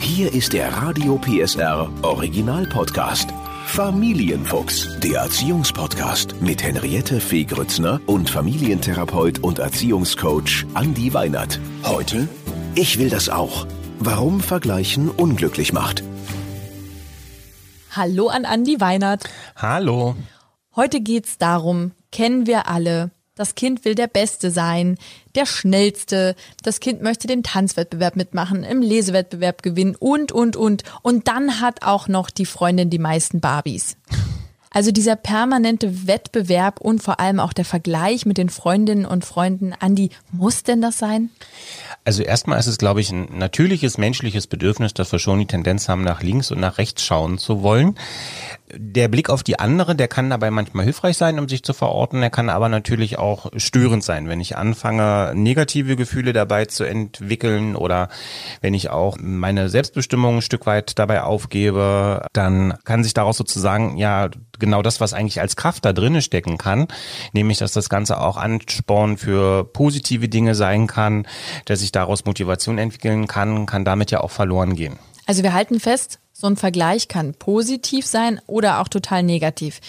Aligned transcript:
Hier 0.00 0.32
ist 0.32 0.52
der 0.54 0.72
Radio 0.72 1.18
PSR 1.18 1.90
Original 2.02 2.66
Podcast. 2.66 3.30
Familienfuchs, 3.66 4.98
der 5.00 5.20
Erziehungspodcast 5.20 6.40
mit 6.40 6.62
Henriette 6.62 7.20
Fee 7.20 7.44
Grützner 7.44 8.00
und 8.06 8.28
Familientherapeut 8.28 9.40
und 9.40 9.58
Erziehungscoach 9.58 10.66
Andi 10.74 11.12
Weinert. 11.14 11.60
Heute, 11.84 12.28
ich 12.74 12.98
will 12.98 13.10
das 13.10 13.28
auch. 13.28 13.66
Warum 13.98 14.40
Vergleichen 14.40 15.10
unglücklich 15.10 15.72
macht. 15.72 16.02
Hallo 17.90 18.28
an 18.28 18.46
Andi 18.46 18.80
Weinert. 18.80 19.24
Hallo. 19.54 20.16
Heute 20.74 21.00
geht's 21.00 21.36
darum, 21.36 21.92
kennen 22.10 22.46
wir 22.46 22.68
alle, 22.68 23.10
das 23.40 23.54
Kind 23.54 23.86
will 23.86 23.94
der 23.94 24.06
Beste 24.06 24.50
sein, 24.50 24.98
der 25.34 25.46
Schnellste. 25.46 26.36
Das 26.62 26.78
Kind 26.78 27.00
möchte 27.00 27.26
den 27.26 27.42
Tanzwettbewerb 27.42 28.14
mitmachen, 28.14 28.64
im 28.64 28.82
Lesewettbewerb 28.82 29.62
gewinnen 29.62 29.96
und, 29.98 30.30
und, 30.30 30.56
und. 30.56 30.84
Und 31.00 31.26
dann 31.26 31.58
hat 31.58 31.82
auch 31.82 32.06
noch 32.06 32.28
die 32.28 32.44
Freundin 32.44 32.90
die 32.90 32.98
meisten 32.98 33.40
Barbies. 33.40 33.96
Also 34.72 34.92
dieser 34.92 35.16
permanente 35.16 36.06
Wettbewerb 36.06 36.80
und 36.80 37.02
vor 37.02 37.18
allem 37.18 37.40
auch 37.40 37.52
der 37.52 37.64
Vergleich 37.64 38.24
mit 38.24 38.38
den 38.38 38.50
Freundinnen 38.50 39.04
und 39.04 39.24
Freunden. 39.24 39.72
Andi, 39.72 40.10
muss 40.30 40.62
denn 40.62 40.80
das 40.80 40.98
sein? 40.98 41.30
Also 42.04 42.22
erstmal 42.22 42.60
ist 42.60 42.68
es, 42.68 42.78
glaube 42.78 43.00
ich, 43.00 43.10
ein 43.10 43.36
natürliches 43.36 43.98
menschliches 43.98 44.46
Bedürfnis, 44.46 44.94
dass 44.94 45.10
wir 45.10 45.18
schon 45.18 45.40
die 45.40 45.46
Tendenz 45.46 45.88
haben, 45.88 46.02
nach 46.02 46.22
links 46.22 46.52
und 46.52 46.60
nach 46.60 46.78
rechts 46.78 47.02
schauen 47.02 47.38
zu 47.38 47.62
wollen. 47.62 47.96
Der 48.76 49.08
Blick 49.08 49.30
auf 49.30 49.42
die 49.42 49.58
andere, 49.58 49.94
der 49.94 50.08
kann 50.08 50.30
dabei 50.30 50.50
manchmal 50.50 50.84
hilfreich 50.84 51.16
sein, 51.16 51.38
um 51.38 51.48
sich 51.48 51.62
zu 51.62 51.72
verorten. 51.72 52.22
Er 52.22 52.30
kann 52.30 52.48
aber 52.48 52.68
natürlich 52.68 53.18
auch 53.18 53.50
störend 53.56 54.04
sein, 54.04 54.28
wenn 54.28 54.40
ich 54.40 54.56
anfange, 54.56 55.32
negative 55.34 55.96
Gefühle 55.96 56.32
dabei 56.32 56.66
zu 56.66 56.84
entwickeln 56.84 57.76
oder 57.76 58.08
wenn 58.60 58.74
ich 58.74 58.90
auch 58.90 59.16
meine 59.20 59.68
Selbstbestimmung 59.68 60.36
ein 60.36 60.42
Stück 60.42 60.66
weit 60.66 60.98
dabei 60.98 61.22
aufgebe, 61.22 62.26
dann 62.32 62.74
kann 62.84 63.04
sich 63.04 63.14
daraus 63.14 63.36
sozusagen 63.36 63.96
ja 63.96 64.30
genau 64.58 64.82
das, 64.82 65.00
was 65.00 65.14
eigentlich 65.14 65.40
als 65.40 65.56
Kraft 65.56 65.84
da 65.84 65.92
drinnen 65.92 66.22
stecken 66.22 66.58
kann, 66.58 66.86
nämlich 67.32 67.58
dass 67.58 67.72
das 67.72 67.88
Ganze 67.88 68.20
auch 68.20 68.36
Ansporn 68.36 69.16
für 69.16 69.64
positive 69.64 70.28
Dinge 70.28 70.54
sein 70.54 70.86
kann, 70.86 71.26
dass 71.64 71.82
ich 71.82 71.92
daraus 71.92 72.24
Motivation 72.24 72.78
entwickeln 72.78 73.26
kann, 73.26 73.66
kann 73.66 73.84
damit 73.84 74.10
ja 74.10 74.20
auch 74.20 74.30
verloren 74.30 74.76
gehen. 74.76 74.98
Also 75.30 75.44
wir 75.44 75.52
halten 75.52 75.78
fest, 75.78 76.18
so 76.32 76.48
ein 76.48 76.56
Vergleich 76.56 77.06
kann 77.06 77.34
positiv 77.34 78.04
sein 78.04 78.40
oder 78.48 78.80
auch 78.80 78.88
total 78.88 79.22
negativ. 79.22 79.80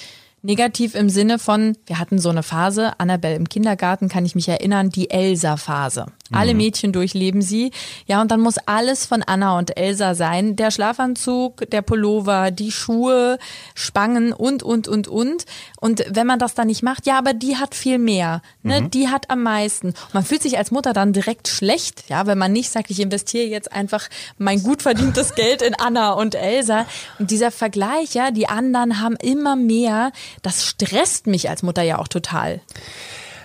Negativ 0.44 0.96
im 0.96 1.10
Sinne 1.10 1.38
von, 1.38 1.78
wir 1.86 2.00
hatten 2.00 2.18
so 2.18 2.30
eine 2.30 2.42
Phase, 2.42 3.00
Annabelle 3.00 3.36
im 3.36 3.48
Kindergarten, 3.48 4.10
kann 4.10 4.26
ich 4.26 4.34
mich 4.34 4.48
erinnern, 4.48 4.90
die 4.90 5.12
Elsa-Phase. 5.12 6.08
Alle 6.32 6.54
mhm. 6.54 6.58
Mädchen 6.58 6.94
durchleben 6.94 7.42
sie. 7.42 7.72
Ja, 8.08 8.22
und 8.22 8.32
dann 8.32 8.40
muss 8.40 8.58
alles 8.58 9.06
von 9.06 9.22
Anna 9.22 9.58
und 9.58 9.78
Elsa 9.78 10.16
sein. 10.16 10.56
Der 10.56 10.72
Schlafanzug, 10.72 11.70
der 11.70 11.82
Pullover, 11.82 12.52
die 12.52 12.72
Schuhe, 12.72 13.38
Spangen 13.76 14.34
und, 14.34 14.64
und, 14.64 14.88
und, 14.88 15.08
und. 15.08 15.46
Und 15.80 16.06
wenn 16.10 16.26
man 16.26 16.40
das 16.40 16.56
dann 16.56 16.68
nicht 16.68 16.84
macht, 16.84 17.06
ja, 17.06 17.18
aber 17.18 17.34
die 17.34 17.58
hat 17.58 17.76
viel 17.76 18.00
mehr. 18.00 18.42
Ne? 18.64 18.82
Mhm. 18.82 18.92
Die 18.92 19.10
hat 19.10 19.30
am 19.30 19.44
meisten. 19.44 19.88
Und 19.88 20.14
man 20.14 20.24
fühlt 20.24 20.42
sich 20.42 20.58
als 20.58 20.72
Mutter 20.72 20.94
dann 20.94 21.14
direkt 21.14 21.50
schlecht, 21.50 22.06
ja, 22.08 22.26
wenn 22.26 22.38
man 22.38 22.54
nicht 22.54 22.72
sagt, 22.72 22.90
ich 22.90 23.00
investiere 23.00 23.48
jetzt 23.48 23.72
einfach 23.72 24.08
mein 24.38 24.64
gut 24.64 24.82
verdientes 24.82 25.36
Geld 25.36 25.62
in 25.62 25.76
Anna 25.76 26.14
und 26.14 26.36
Elsa. 26.36 26.86
Und 27.20 27.30
dieser 27.30 27.52
Vergleich, 27.52 28.14
ja, 28.14 28.32
die 28.32 28.48
anderen 28.48 29.02
haben 29.02 29.18
immer 29.18 29.56
mehr, 29.56 30.12
das 30.42 30.66
stresst 30.66 31.28
mich 31.28 31.50
als 31.50 31.64
Mutter 31.64 31.82
ja 31.82 32.00
auch 32.00 32.08
total. 32.08 32.62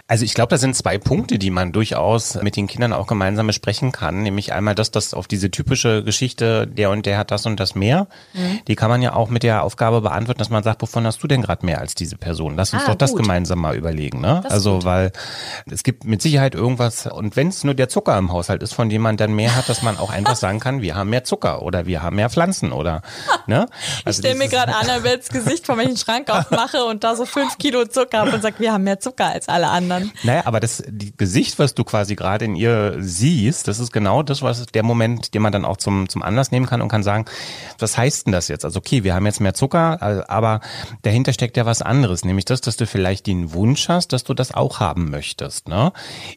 Also 0.08 0.24
ich 0.24 0.34
glaube, 0.34 0.50
da 0.50 0.56
sind 0.56 0.76
zwei 0.76 0.98
Punkte, 0.98 1.36
die 1.36 1.50
man 1.50 1.72
durchaus 1.72 2.36
mit 2.40 2.54
den 2.54 2.68
Kindern 2.68 2.92
auch 2.92 3.08
gemeinsam 3.08 3.48
besprechen 3.48 3.90
kann. 3.90 4.22
Nämlich 4.22 4.52
einmal 4.52 4.76
das, 4.76 4.92
dass 4.92 5.14
auf 5.14 5.26
diese 5.26 5.50
typische 5.50 6.04
Geschichte, 6.04 6.68
der 6.68 6.90
und 6.90 7.06
der 7.06 7.18
hat 7.18 7.32
das 7.32 7.44
und 7.44 7.58
das 7.58 7.74
mehr, 7.74 8.06
mhm. 8.32 8.60
die 8.68 8.76
kann 8.76 8.88
man 8.88 9.02
ja 9.02 9.14
auch 9.14 9.30
mit 9.30 9.42
der 9.42 9.64
Aufgabe 9.64 10.00
beantworten, 10.02 10.38
dass 10.38 10.48
man 10.48 10.62
sagt, 10.62 10.80
wovon 10.82 11.04
hast 11.06 11.20
du 11.24 11.26
denn 11.26 11.42
gerade 11.42 11.66
mehr 11.66 11.80
als 11.80 11.96
diese 11.96 12.16
Person? 12.16 12.54
Lass 12.54 12.72
uns 12.72 12.84
ah, 12.84 12.90
doch 12.90 12.94
das 12.94 13.12
gut. 13.12 13.22
gemeinsam 13.22 13.58
mal 13.58 13.74
überlegen. 13.74 14.20
Ne? 14.20 14.44
Also 14.48 14.84
weil 14.84 15.10
es 15.68 15.82
gibt 15.82 16.04
mit 16.04 16.22
Sicherheit 16.22 16.54
irgendwas, 16.54 17.08
und 17.08 17.34
wenn 17.34 17.48
es 17.48 17.64
nur 17.64 17.74
der 17.74 17.88
Zucker 17.88 18.16
im 18.16 18.32
Haushalt 18.32 18.62
ist, 18.62 18.74
von 18.74 18.88
dem 18.88 19.02
man 19.02 19.16
dann 19.16 19.34
mehr 19.34 19.56
hat, 19.56 19.68
dass 19.68 19.82
man 19.82 19.96
auch 19.96 20.10
einfach 20.10 20.36
sagen 20.36 20.60
kann, 20.60 20.82
wir 20.82 20.94
haben 20.94 21.10
mehr 21.10 21.24
Zucker 21.24 21.62
oder 21.62 21.86
wir 21.86 22.02
haben 22.02 22.14
mehr 22.14 22.30
Pflanzen 22.30 22.70
oder 22.70 23.02
ne? 23.48 23.66
Also 24.04 24.20
ich 24.20 24.24
stelle 24.24 24.38
mir 24.38 24.48
gerade 24.48 24.72
Annabels 24.76 25.30
Gesicht 25.30 25.66
vor, 25.66 25.76
wenn 25.76 25.86
ich 25.86 25.88
einen 25.88 25.96
Schrank 25.96 26.30
aufmache 26.30 26.84
und 26.84 27.02
da 27.02 27.16
so 27.16 27.26
fünf 27.26 27.58
Kilo 27.58 27.86
Zucker 27.86 28.18
habe 28.18 28.30
und 28.30 28.42
sage, 28.42 28.60
wir 28.60 28.72
haben 28.72 28.84
mehr 28.84 29.00
Zucker 29.00 29.32
als 29.32 29.48
alle 29.48 29.68
anderen 29.68 29.95
anderen. 29.96 30.18
Naja, 30.22 30.42
aber 30.44 30.60
das 30.60 30.82
Gesicht, 31.16 31.58
was 31.58 31.74
du 31.74 31.84
quasi 31.84 32.16
gerade 32.16 32.44
in 32.44 32.56
ihr 32.56 32.96
siehst, 32.98 33.68
das 33.68 33.78
ist 33.78 33.92
genau 33.92 34.22
das, 34.22 34.42
was 34.42 34.66
der 34.66 34.82
Moment, 34.82 35.34
den 35.34 35.42
man 35.42 35.52
dann 35.52 35.64
auch 35.64 35.76
zum, 35.76 36.08
zum 36.08 36.22
Anlass 36.22 36.50
nehmen 36.50 36.66
kann 36.66 36.82
und 36.82 36.88
kann 36.88 37.02
sagen, 37.02 37.24
was 37.78 37.96
heißt 37.96 38.26
denn 38.26 38.32
das 38.32 38.48
jetzt? 38.48 38.64
Also 38.64 38.78
okay, 38.78 39.04
wir 39.04 39.14
haben 39.14 39.26
jetzt 39.26 39.40
mehr 39.40 39.54
Zucker, 39.54 39.98
äh, 40.00 40.30
aber 40.30 40.60
dahinter 41.02 41.32
steckt 41.32 41.56
ja 41.56 41.66
was 41.66 41.82
anderes, 41.82 42.24
nämlich 42.24 42.44
das, 42.44 42.60
dass 42.60 42.76
du 42.76 42.86
vielleicht 42.86 43.26
den 43.26 43.52
Wunsch 43.52 43.88
hast, 43.88 44.12
dass 44.12 44.24
du 44.24 44.34
das 44.34 44.54
auch 44.54 44.80
haben 44.80 45.10
möchtest. 45.10 45.68
Ne? 45.68 45.92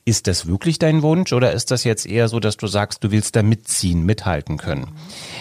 Ist 0.05 0.27
das 0.27 0.47
wirklich 0.47 0.79
dein 0.79 1.01
Wunsch 1.01 1.33
oder 1.33 1.53
ist 1.53 1.71
das 1.71 1.83
jetzt 1.83 2.05
eher 2.05 2.27
so, 2.27 2.39
dass 2.39 2.57
du 2.57 2.67
sagst, 2.67 3.03
du 3.03 3.11
willst 3.11 3.35
da 3.35 3.43
mitziehen, 3.43 4.05
mithalten 4.05 4.57
können? 4.57 4.91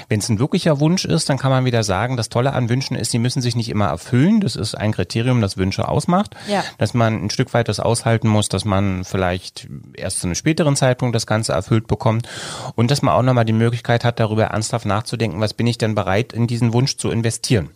Wenn 0.09 0.21
es 0.21 0.29
ein 0.29 0.39
wirklicher 0.39 0.81
Wunsch 0.81 1.05
ist, 1.05 1.29
dann 1.29 1.39
kann 1.39 1.51
man 1.51 1.65
wieder 1.65 1.83
sagen, 1.83 2.17
das 2.17 2.29
Tolle 2.29 2.53
an 2.53 2.69
Wünschen 2.69 2.97
ist, 2.97 3.11
sie 3.11 3.19
müssen 3.19 3.43
sich 3.43 3.57
nicht 3.57 3.69
immer 3.69 3.87
erfüllen. 3.87 4.41
Das 4.41 4.57
ist 4.57 4.75
ein 4.75 4.93
Kriterium, 4.93 5.41
das 5.41 5.57
Wünsche 5.57 5.89
ausmacht. 5.89 6.35
Ja. 6.49 6.65
Dass 6.79 6.95
man 6.95 7.25
ein 7.25 7.31
Stück 7.31 7.55
weit 7.55 7.69
das 7.69 7.81
aushalten 7.81 8.08
muss, 8.25 8.49
dass 8.49 8.65
man 8.65 9.05
vielleicht 9.05 9.69
erst 9.95 10.21
zu 10.21 10.27
einem 10.27 10.35
späteren 10.35 10.77
Zeitpunkt 10.77 11.15
das 11.15 11.27
Ganze 11.27 11.53
erfüllt 11.53 11.87
bekommt 11.87 12.29
und 12.75 12.91
dass 12.91 13.03
man 13.03 13.15
auch 13.15 13.23
nochmal 13.23 13.45
die 13.45 13.53
Möglichkeit 13.53 14.05
hat, 14.05 14.21
darüber 14.21 14.45
ernsthaft 14.45 14.87
nachzudenken, 14.87 15.41
was 15.41 15.55
bin 15.55 15.67
ich 15.67 15.79
denn 15.79 15.95
bereit, 15.95 16.33
in 16.33 16.47
diesen 16.47 16.73
Wunsch 16.73 16.97
zu 16.97 17.11
investieren. 17.11 17.71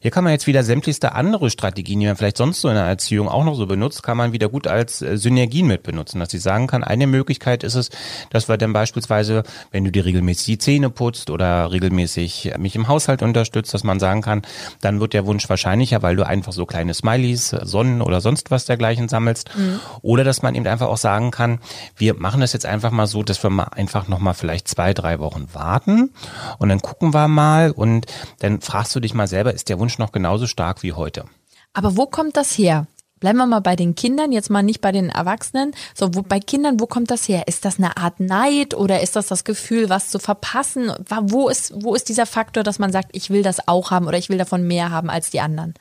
Hier 0.00 0.10
kann 0.10 0.24
man 0.24 0.32
jetzt 0.32 0.46
wieder 0.46 0.62
sämtlichste 0.62 1.14
andere 1.14 1.50
Strategien, 1.50 2.00
die 2.00 2.06
man 2.06 2.16
vielleicht 2.16 2.36
sonst 2.36 2.60
so 2.60 2.68
in 2.68 2.74
der 2.74 2.84
Erziehung 2.84 3.28
auch 3.28 3.44
noch 3.44 3.54
so 3.54 3.66
benutzt, 3.66 4.02
kann 4.02 4.16
man 4.16 4.32
wieder 4.32 4.48
gut 4.48 4.66
als 4.66 5.02
äh, 5.02 5.16
Synergien 5.16 5.66
mit 5.66 5.82
benutzen. 5.82 6.20
Dass 6.20 6.32
ich 6.32 6.42
sagen 6.42 6.66
kann, 6.66 6.84
eine 6.84 7.06
Möglichkeit 7.06 7.64
ist 7.64 7.74
es, 7.74 7.90
dass 8.30 8.48
wir 8.48 8.56
dann 8.56 8.72
beispielsweise, 8.72 9.42
wenn 9.70 9.84
du 9.84 9.90
dir 9.90 10.04
regelmäßig 10.04 10.46
die 10.46 10.58
Zähne 10.58 10.90
putzt 10.90 11.30
oder 11.30 11.70
regelmäßig 11.72 12.52
mich 12.58 12.76
im 12.76 12.88
Haushalt 12.88 13.22
unterstützt, 13.22 13.74
dass 13.74 13.84
man 13.84 14.00
sagen 14.00 14.22
kann, 14.22 14.42
dann 14.80 15.00
wird 15.00 15.14
der 15.14 15.26
Wunsch 15.26 15.48
wahrscheinlicher, 15.48 16.02
weil 16.02 16.16
du 16.16 16.26
einfach 16.26 16.52
so 16.52 16.66
kleine 16.66 16.94
Smileys, 16.94 17.50
Sonnen 17.50 18.02
oder 18.02 18.20
sonst 18.20 18.50
was 18.50 18.64
dergleichen 18.64 19.08
sammelst. 19.08 19.50
Mhm. 19.56 19.80
Oder 20.02 20.24
dass 20.24 20.42
man 20.42 20.54
eben 20.54 20.66
einfach 20.66 20.88
auch 20.88 20.96
sagen 20.96 21.30
kann, 21.30 21.58
wir 21.96 22.14
machen 22.14 22.40
das 22.40 22.52
jetzt 22.52 22.66
einfach 22.66 22.90
mal 22.90 23.06
so, 23.06 23.22
dass 23.22 23.42
wir 23.42 23.50
mal 23.50 23.64
einfach 23.64 24.08
nochmal 24.08 24.34
vielleicht 24.34 24.68
zwei, 24.68 24.94
drei 24.94 25.18
Wochen 25.18 25.48
warten 25.52 26.10
und 26.58 26.68
dann 26.68 26.80
gucken 26.80 27.14
wir 27.14 27.28
mal 27.28 27.70
und 27.70 28.06
dann 28.40 28.60
fragst 28.60 28.94
du 28.94 29.00
dich 29.00 29.14
mal 29.14 29.26
selber, 29.26 29.52
ist 29.52 29.68
der 29.68 29.78
Wunsch 29.78 29.87
Wunsch 29.88 29.98
noch 29.98 30.12
genauso 30.12 30.46
stark 30.46 30.82
wie 30.82 30.92
heute. 30.92 31.24
Aber 31.72 31.96
wo 31.96 32.04
kommt 32.04 32.36
das 32.36 32.58
her? 32.58 32.86
Bleiben 33.20 33.38
wir 33.38 33.46
mal 33.46 33.60
bei 33.60 33.74
den 33.74 33.94
Kindern, 33.94 34.32
jetzt 34.32 34.50
mal 34.50 34.62
nicht 34.62 34.82
bei 34.82 34.92
den 34.92 35.08
Erwachsenen. 35.08 35.72
So, 35.94 36.14
wo, 36.14 36.20
bei 36.20 36.40
Kindern, 36.40 36.78
wo 36.78 36.86
kommt 36.86 37.10
das 37.10 37.26
her? 37.26 37.44
Ist 37.48 37.64
das 37.64 37.78
eine 37.78 37.96
Art 37.96 38.20
Neid 38.20 38.74
oder 38.74 39.00
ist 39.00 39.16
das 39.16 39.28
das 39.28 39.44
Gefühl, 39.44 39.88
was 39.88 40.10
zu 40.10 40.18
verpassen? 40.18 40.92
Wo 41.22 41.48
ist, 41.48 41.72
wo 41.82 41.94
ist 41.94 42.10
dieser 42.10 42.26
Faktor, 42.26 42.64
dass 42.64 42.78
man 42.78 42.92
sagt, 42.92 43.08
ich 43.12 43.30
will 43.30 43.42
das 43.42 43.66
auch 43.66 43.90
haben 43.90 44.06
oder 44.06 44.18
ich 44.18 44.28
will 44.28 44.36
davon 44.36 44.66
mehr 44.66 44.90
haben 44.90 45.08
als 45.08 45.30
die 45.30 45.40
anderen? 45.40 45.72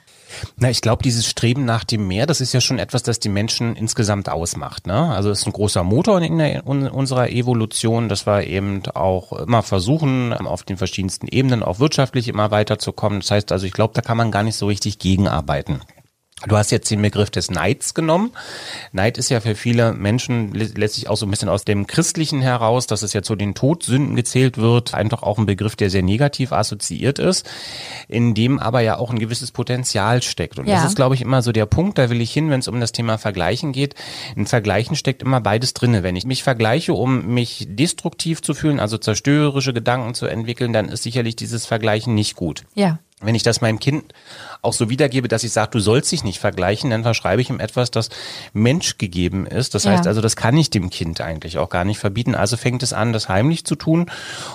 Na, 0.57 0.69
ich 0.69 0.81
glaube, 0.81 1.03
dieses 1.03 1.25
Streben 1.25 1.65
nach 1.65 1.83
dem 1.83 2.07
Meer, 2.07 2.25
das 2.25 2.41
ist 2.41 2.53
ja 2.53 2.61
schon 2.61 2.79
etwas, 2.79 3.03
das 3.03 3.19
die 3.19 3.29
Menschen 3.29 3.75
insgesamt 3.75 4.29
ausmacht. 4.29 4.87
Ne? 4.87 5.09
Also 5.09 5.29
es 5.29 5.39
ist 5.39 5.47
ein 5.47 5.53
großer 5.53 5.83
Motor 5.83 6.21
in, 6.21 6.37
der, 6.37 6.65
in 6.65 6.87
unserer 6.87 7.29
Evolution, 7.29 8.09
dass 8.09 8.25
wir 8.25 8.45
eben 8.45 8.81
auch 8.93 9.33
immer 9.33 9.63
versuchen, 9.63 10.33
auf 10.33 10.63
den 10.63 10.77
verschiedensten 10.77 11.27
Ebenen 11.27 11.63
auch 11.63 11.79
wirtschaftlich 11.79 12.27
immer 12.27 12.51
weiterzukommen. 12.51 13.19
Das 13.19 13.31
heißt 13.31 13.51
also, 13.51 13.65
ich 13.65 13.73
glaube, 13.73 13.93
da 13.93 14.01
kann 14.01 14.17
man 14.17 14.31
gar 14.31 14.43
nicht 14.43 14.55
so 14.55 14.67
richtig 14.67 14.99
gegenarbeiten. 14.99 15.81
Du 16.45 16.55
hast 16.55 16.69
jetzt 16.69 16.91
den 16.91 17.01
Begriff 17.01 17.31
des 17.31 17.49
Neids 17.49 17.95
genommen. 17.95 18.31
Neid 18.91 19.17
ist 19.17 19.29
ja 19.29 19.39
für 19.39 19.55
viele 19.55 19.93
Menschen 19.93 20.53
letztlich 20.53 21.09
auch 21.09 21.17
so 21.17 21.25
ein 21.25 21.31
bisschen 21.31 21.49
aus 21.49 21.65
dem 21.65 21.87
Christlichen 21.87 22.41
heraus, 22.41 22.85
dass 22.85 23.01
es 23.01 23.13
ja 23.13 23.23
zu 23.23 23.35
den 23.35 23.55
Todsünden 23.55 24.15
gezählt 24.15 24.59
wird, 24.59 24.93
einfach 24.93 25.23
auch 25.23 25.39
ein 25.39 25.47
Begriff, 25.47 25.75
der 25.75 25.89
sehr 25.89 26.03
negativ 26.03 26.51
assoziiert 26.51 27.17
ist, 27.17 27.49
in 28.07 28.35
dem 28.35 28.59
aber 28.59 28.81
ja 28.81 28.99
auch 28.99 29.09
ein 29.09 29.17
gewisses 29.17 29.51
Potenzial 29.51 30.21
steckt. 30.21 30.59
Und 30.59 30.67
ja. 30.67 30.75
das 30.75 30.85
ist, 30.85 30.95
glaube 30.95 31.15
ich, 31.15 31.21
immer 31.21 31.41
so 31.41 31.51
der 31.51 31.65
Punkt, 31.65 31.97
da 31.97 32.11
will 32.11 32.21
ich 32.21 32.31
hin, 32.31 32.51
wenn 32.51 32.59
es 32.59 32.67
um 32.67 32.79
das 32.79 32.91
Thema 32.91 33.17
Vergleichen 33.17 33.71
geht. 33.71 33.95
In 34.35 34.45
Vergleichen 34.45 34.95
steckt 34.95 35.23
immer 35.23 35.41
beides 35.41 35.73
drinne. 35.73 36.03
Wenn 36.03 36.15
ich 36.15 36.25
mich 36.27 36.43
vergleiche, 36.43 36.93
um 36.93 37.33
mich 37.33 37.65
destruktiv 37.67 38.43
zu 38.43 38.53
fühlen, 38.53 38.79
also 38.79 38.99
zerstörerische 38.99 39.73
Gedanken 39.73 40.13
zu 40.13 40.27
entwickeln, 40.27 40.71
dann 40.71 40.89
ist 40.89 41.01
sicherlich 41.01 41.35
dieses 41.35 41.65
Vergleichen 41.65 42.13
nicht 42.13 42.35
gut. 42.35 42.65
Ja. 42.75 42.99
Wenn 43.19 43.33
ich 43.33 43.41
das 43.41 43.61
meinem 43.61 43.79
Kind 43.79 44.13
auch 44.61 44.73
so 44.73 44.91
wiedergebe, 44.91 45.27
dass 45.27 45.43
ich 45.43 45.51
sage, 45.51 45.71
du 45.71 45.79
sollst 45.79 46.11
dich 46.11 46.23
nicht 46.23 46.37
vergleichen, 46.39 46.91
dann 46.91 47.01
verschreibe 47.01 47.41
ich 47.41 47.49
ihm 47.49 47.59
etwas, 47.59 47.89
das 47.89 48.09
menschgegeben 48.53 49.47
ist. 49.47 49.73
Das 49.73 49.87
heißt 49.87 50.05
Ja. 50.05 50.09
also, 50.09 50.21
das 50.21 50.35
kann 50.35 50.55
ich 50.55 50.69
dem 50.69 50.91
Kind 50.91 51.19
eigentlich 51.19 51.57
auch 51.57 51.69
gar 51.69 51.83
nicht 51.83 51.97
verbieten. 51.97 52.35
Also 52.35 52.57
fängt 52.57 52.83
es 52.83 52.93
an, 52.93 53.13
das 53.13 53.27
heimlich 53.27 53.65
zu 53.65 53.75
tun. 53.75 54.11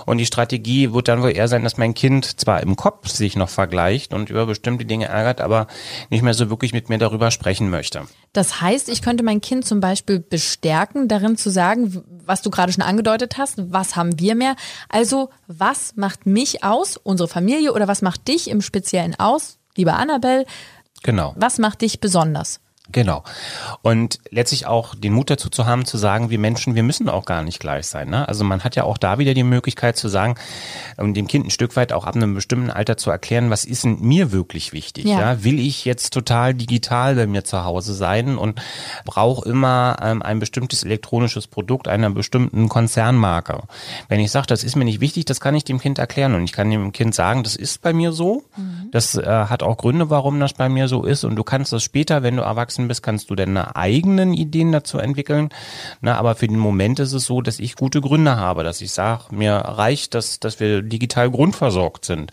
Und 0.07 0.19
die 0.19 0.27
Strategie 0.27 0.93
wird 0.93 1.09
dann 1.09 1.23
wohl 1.23 1.35
eher 1.35 1.49
sein, 1.49 1.65
dass 1.65 1.77
mein 1.77 1.95
Kind 1.95 2.41
zwar 2.41 2.63
im 2.63 2.77
Kopf 2.77 3.09
sich 3.09 3.35
noch 3.35 3.49
vergleicht 3.49 4.15
und 4.15 4.31
über 4.31 4.47
bestimmte 4.47 4.85
Dinge 4.85 5.07
ärgert, 5.07 5.41
aber 5.41 5.67
nicht 6.11 6.23
mehr 6.23 6.35
so 6.35 6.49
wirklich 6.49 6.73
mit 6.73 6.89
mir 6.89 6.99
darüber 6.99 7.33
sprechen 7.33 7.69
möchte. 7.69 8.03
Das 8.33 8.63
heißt, 8.63 8.89
ich 8.89 9.03
könnte 9.03 9.23
mein 9.23 9.41
Kind 9.43 9.67
zum 9.67 9.81
Beispiel 9.81 10.19
bestärken, 10.19 11.07
darin 11.07 11.37
zu 11.37 11.51
sagen, 11.51 12.03
was 12.25 12.41
du 12.41 12.51
gerade 12.51 12.73
schon 12.73 12.83
angedeutet 12.83 13.37
hast, 13.37 13.73
was 13.73 13.95
haben 13.95 14.19
wir 14.19 14.35
mehr? 14.35 14.57
Also, 14.89 15.29
was 15.49 15.97
macht 15.97 16.25
mich 16.25 16.65
aus, 16.65 16.97
unsere 16.97 17.29
Familie, 17.29 17.73
oder 17.75 17.89
was 17.89 18.01
macht 18.01 18.27
dich 18.29 18.49
im 18.49 18.63
Speziellen 18.63 19.19
aus, 19.19 19.59
liebe 19.77 19.93
Annabelle? 19.93 20.47
Genau. 21.03 21.35
Was 21.37 21.59
macht 21.59 21.83
dich 21.83 22.01
besonders? 22.01 22.61
Genau. 22.93 23.25
Und 23.83 24.19
letztlich 24.31 24.67
auch 24.67 24.95
den 24.95 25.13
Mut 25.13 25.31
dazu 25.31 25.49
zu 25.49 25.67
haben, 25.67 25.85
zu 25.85 25.99
sagen, 25.99 26.31
wir 26.31 26.39
Menschen, 26.39 26.75
wir 26.75 26.83
müssen 26.83 27.09
auch 27.09 27.25
gar 27.25 27.43
nicht 27.43 27.59
gleich 27.59 27.87
sein. 27.87 28.11
Ne? 28.11 28.29
Also 28.29 28.45
man 28.45 28.65
hat 28.65 28.77
ja 28.77 28.85
auch 28.85 28.99
da 28.99 29.19
wieder 29.19 29.35
die 29.35 29.43
Möglichkeit 29.43 29.97
zu 29.97 30.09
sagen, 30.09 30.37
um 30.99 31.15
dem 31.15 31.27
Kind 31.27 31.47
ein 31.47 31.51
Stück 31.51 31.77
weit 31.77 31.93
auch 31.93 32.05
ab 32.05 32.15
einem 32.15 32.35
bestimmten 32.35 32.71
Alter 32.71 32.97
zu 32.97 33.11
erklären, 33.11 33.51
was 33.51 33.65
ist 33.65 33.85
denn 33.85 34.01
mir 34.01 34.33
wirklich 34.33 34.73
wichtig? 34.73 35.05
Ja. 35.07 35.21
Ja. 35.21 35.45
Will 35.45 35.59
ich 35.59 35.85
jetzt 35.85 36.13
total 36.13 36.55
digital 36.55 37.15
bei 37.15 37.27
mir 37.27 37.45
zu 37.45 37.65
Hause 37.65 37.95
sein 37.95 38.37
und 38.37 38.61
brauche 39.05 39.49
immer 39.49 39.97
ähm, 40.03 40.23
ein 40.23 40.39
bestimmtes 40.39 40.85
elektronisches 40.85 41.47
Produkt 41.47 41.89
einer 41.89 42.11
bestimmten 42.11 42.69
Konzernmarke? 42.69 43.63
Wenn 44.09 44.21
ich 44.21 44.31
sage, 44.31 44.47
das 44.47 44.65
ist 44.65 44.77
mir 44.77 44.85
nicht 44.85 45.01
wichtig, 45.01 45.25
das 45.25 45.41
kann 45.41 45.55
ich 45.55 45.65
dem 45.65 45.81
Kind 45.81 45.99
erklären 45.99 46.35
und 46.35 46.45
ich 46.45 46.53
kann 46.53 46.71
dem 46.71 46.93
Kind 46.93 47.15
sagen, 47.15 47.43
das 47.43 47.57
ist 47.57 47.81
bei 47.83 47.93
mir 47.93 48.13
so. 48.13 48.45
Das 48.91 49.15
äh, 49.15 49.25
hat 49.25 49.63
auch 49.63 49.77
Gründe, 49.77 50.11
warum 50.11 50.39
das 50.39 50.53
bei 50.53 50.69
mir 50.69 50.89
so 50.89 51.05
ist 51.05 51.25
und 51.25 51.37
du 51.37 51.45
kannst 51.45 51.73
das 51.73 51.83
später, 51.83 52.23
wenn 52.23 52.37
du 52.37 52.43
erwachsen 52.43 52.82
bist, 52.89 53.03
kannst 53.03 53.31
du 53.31 53.35
deine 53.35 53.77
eigenen 53.77 54.35
Ideen 54.35 54.73
dazu 54.73 54.99
entwickeln. 54.99 55.51
Na, 56.01 56.17
aber 56.17 56.35
für 56.35 56.49
den 56.49 56.59
Moment 56.59 57.01
ist 57.01 57.13
es 57.13 57.25
so, 57.25 57.41
dass 57.41 57.59
ich 57.59 57.77
gute 57.77 58.01
Gründe 58.01 58.37
habe, 58.37 58.65
dass 58.65 58.81
ich 58.81 58.93
sage, 58.93 59.25
mir 59.31 59.53
reicht, 59.55 60.15
dass, 60.15 60.41
dass 60.41 60.61
wir 60.61 60.83
digital 60.83 61.31
grundversorgt 61.31 62.05
sind. 62.05 62.31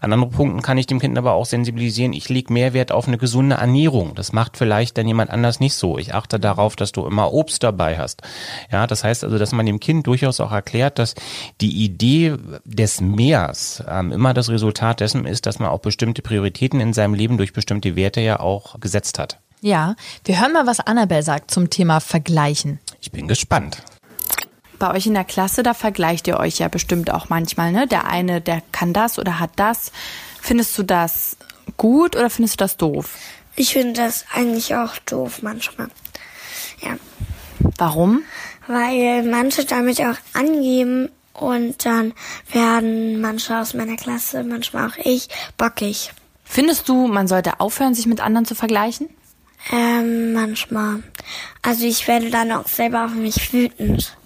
An 0.00 0.12
anderen 0.12 0.32
Punkten 0.32 0.62
kann 0.62 0.78
ich 0.78 0.86
dem 0.86 1.00
Kind 1.00 1.16
aber 1.18 1.32
auch 1.32 1.46
sensibilisieren, 1.46 2.12
ich 2.12 2.28
lege 2.28 2.52
mehr 2.52 2.72
Wert 2.72 2.92
auf 2.92 3.08
eine 3.08 3.18
gesunde 3.18 3.56
Ernährung. 3.56 4.14
Das 4.14 4.32
macht 4.32 4.56
vielleicht 4.56 4.98
dann 4.98 5.08
jemand 5.08 5.30
anders 5.30 5.60
nicht 5.60 5.74
so. 5.74 5.98
Ich 5.98 6.14
achte 6.14 6.40
darauf, 6.40 6.76
dass 6.76 6.92
du 6.92 7.06
immer 7.06 7.32
Obst 7.32 7.62
dabei 7.62 7.98
hast. 7.98 8.22
Ja, 8.70 8.86
das 8.86 9.04
heißt 9.04 9.24
also, 9.24 9.38
dass 9.38 9.52
man 9.52 9.66
dem 9.66 9.80
Kind 9.80 10.06
durchaus 10.06 10.40
auch 10.40 10.52
erklärt, 10.52 10.98
dass 10.98 11.14
die 11.60 11.84
Idee 11.84 12.36
des 12.64 13.00
Mehrs 13.00 13.82
ähm, 13.88 14.12
immer 14.12 14.34
das 14.34 14.48
Resultat 14.48 15.00
dessen 15.00 15.26
ist, 15.26 15.46
dass 15.46 15.58
man 15.58 15.68
auch 15.68 15.80
bestimmte 15.80 16.22
Prioritäten 16.22 16.80
in 16.80 16.92
seinem 16.92 17.14
Leben 17.14 17.36
durch 17.36 17.52
bestimmte 17.52 17.96
Werte 17.96 18.20
ja 18.20 18.40
auch 18.40 18.80
gesetzt 18.80 19.18
hat. 19.18 19.38
Ja, 19.64 19.96
wir 20.26 20.38
hören 20.38 20.52
mal, 20.52 20.66
was 20.66 20.80
Annabelle 20.80 21.22
sagt 21.22 21.50
zum 21.50 21.70
Thema 21.70 22.00
Vergleichen. 22.00 22.80
Ich 23.00 23.12
bin 23.12 23.26
gespannt. 23.26 23.78
Bei 24.78 24.92
euch 24.92 25.06
in 25.06 25.14
der 25.14 25.24
Klasse, 25.24 25.62
da 25.62 25.72
vergleicht 25.72 26.28
ihr 26.28 26.38
euch 26.38 26.58
ja 26.58 26.68
bestimmt 26.68 27.10
auch 27.10 27.30
manchmal, 27.30 27.72
ne? 27.72 27.86
Der 27.86 28.06
eine, 28.06 28.42
der 28.42 28.62
kann 28.72 28.92
das 28.92 29.18
oder 29.18 29.40
hat 29.40 29.52
das. 29.56 29.90
Findest 30.38 30.76
du 30.76 30.82
das 30.82 31.38
gut 31.78 32.14
oder 32.14 32.28
findest 32.28 32.60
du 32.60 32.64
das 32.64 32.76
doof? 32.76 33.16
Ich 33.56 33.72
finde 33.72 33.94
das 33.94 34.26
eigentlich 34.34 34.74
auch 34.74 34.98
doof 35.06 35.40
manchmal. 35.40 35.88
Ja, 36.82 36.98
Warum? 37.78 38.22
weil 38.66 39.22
manche 39.22 39.64
damit 39.64 39.98
auch 40.02 40.18
angeben 40.34 41.08
und 41.32 41.86
dann 41.86 42.12
werden 42.52 43.18
manche 43.18 43.58
aus 43.58 43.72
meiner 43.72 43.96
Klasse, 43.96 44.44
manchmal 44.44 44.90
auch 44.90 44.96
ich, 44.98 45.30
bockig. 45.56 46.12
Findest 46.44 46.86
du, 46.90 47.06
man 47.06 47.28
sollte 47.28 47.60
aufhören, 47.60 47.94
sich 47.94 48.04
mit 48.04 48.20
anderen 48.20 48.44
zu 48.44 48.54
vergleichen? 48.54 49.08
Ähm, 49.72 50.32
manchmal. 50.32 51.02
Also 51.62 51.84
ich 51.86 52.06
werde 52.06 52.30
dann 52.30 52.52
auch 52.52 52.68
selber 52.68 53.04
auf 53.06 53.14
mich 53.14 53.52
wütend. 53.52 54.16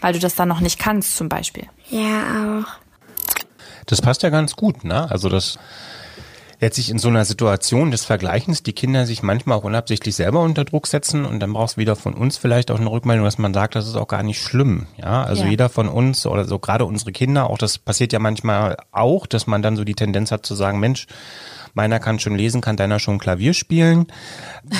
Weil 0.00 0.12
du 0.12 0.18
das 0.18 0.34
dann 0.34 0.48
noch 0.48 0.60
nicht 0.60 0.78
kannst, 0.78 1.16
zum 1.16 1.28
Beispiel. 1.28 1.64
Ja, 1.88 2.60
auch. 2.60 2.66
Das 3.86 4.02
passt 4.02 4.22
ja 4.22 4.30
ganz 4.30 4.54
gut, 4.54 4.84
ne? 4.84 5.10
Also 5.10 5.28
das 5.28 5.58
letztlich 6.60 6.88
in 6.88 6.98
so 6.98 7.08
einer 7.08 7.24
Situation 7.24 7.90
des 7.90 8.04
Vergleichens 8.04 8.62
die 8.62 8.72
Kinder 8.72 9.04
sich 9.06 9.22
manchmal 9.22 9.58
auch 9.58 9.64
unabsichtlich 9.64 10.14
selber 10.16 10.40
unter 10.40 10.64
Druck 10.64 10.86
setzen 10.86 11.24
und 11.26 11.40
dann 11.40 11.52
brauchst 11.52 11.76
du 11.76 11.80
wieder 11.80 11.96
von 11.96 12.14
uns 12.14 12.36
vielleicht 12.38 12.70
auch 12.70 12.78
eine 12.78 12.90
Rückmeldung, 12.90 13.24
dass 13.24 13.38
man 13.38 13.52
sagt, 13.52 13.74
das 13.74 13.86
ist 13.86 13.96
auch 13.96 14.08
gar 14.08 14.22
nicht 14.22 14.40
schlimm. 14.40 14.86
Ja, 14.96 15.24
also 15.24 15.42
Ja. 15.44 15.50
jeder 15.50 15.68
von 15.68 15.88
uns 15.88 16.26
oder 16.26 16.44
so 16.44 16.58
gerade 16.58 16.84
unsere 16.86 17.12
Kinder, 17.12 17.50
auch 17.50 17.58
das 17.58 17.78
passiert 17.78 18.12
ja 18.12 18.18
manchmal 18.18 18.76
auch, 18.92 19.26
dass 19.26 19.46
man 19.46 19.62
dann 19.62 19.76
so 19.76 19.84
die 19.84 19.94
Tendenz 19.94 20.30
hat 20.30 20.46
zu 20.46 20.54
sagen, 20.54 20.80
Mensch, 20.80 21.06
meiner 21.74 22.00
kann 22.00 22.18
schon 22.18 22.36
lesen, 22.36 22.60
kann 22.60 22.76
deiner 22.76 22.98
schon 22.98 23.18
Klavier 23.18 23.52
spielen, 23.52 24.06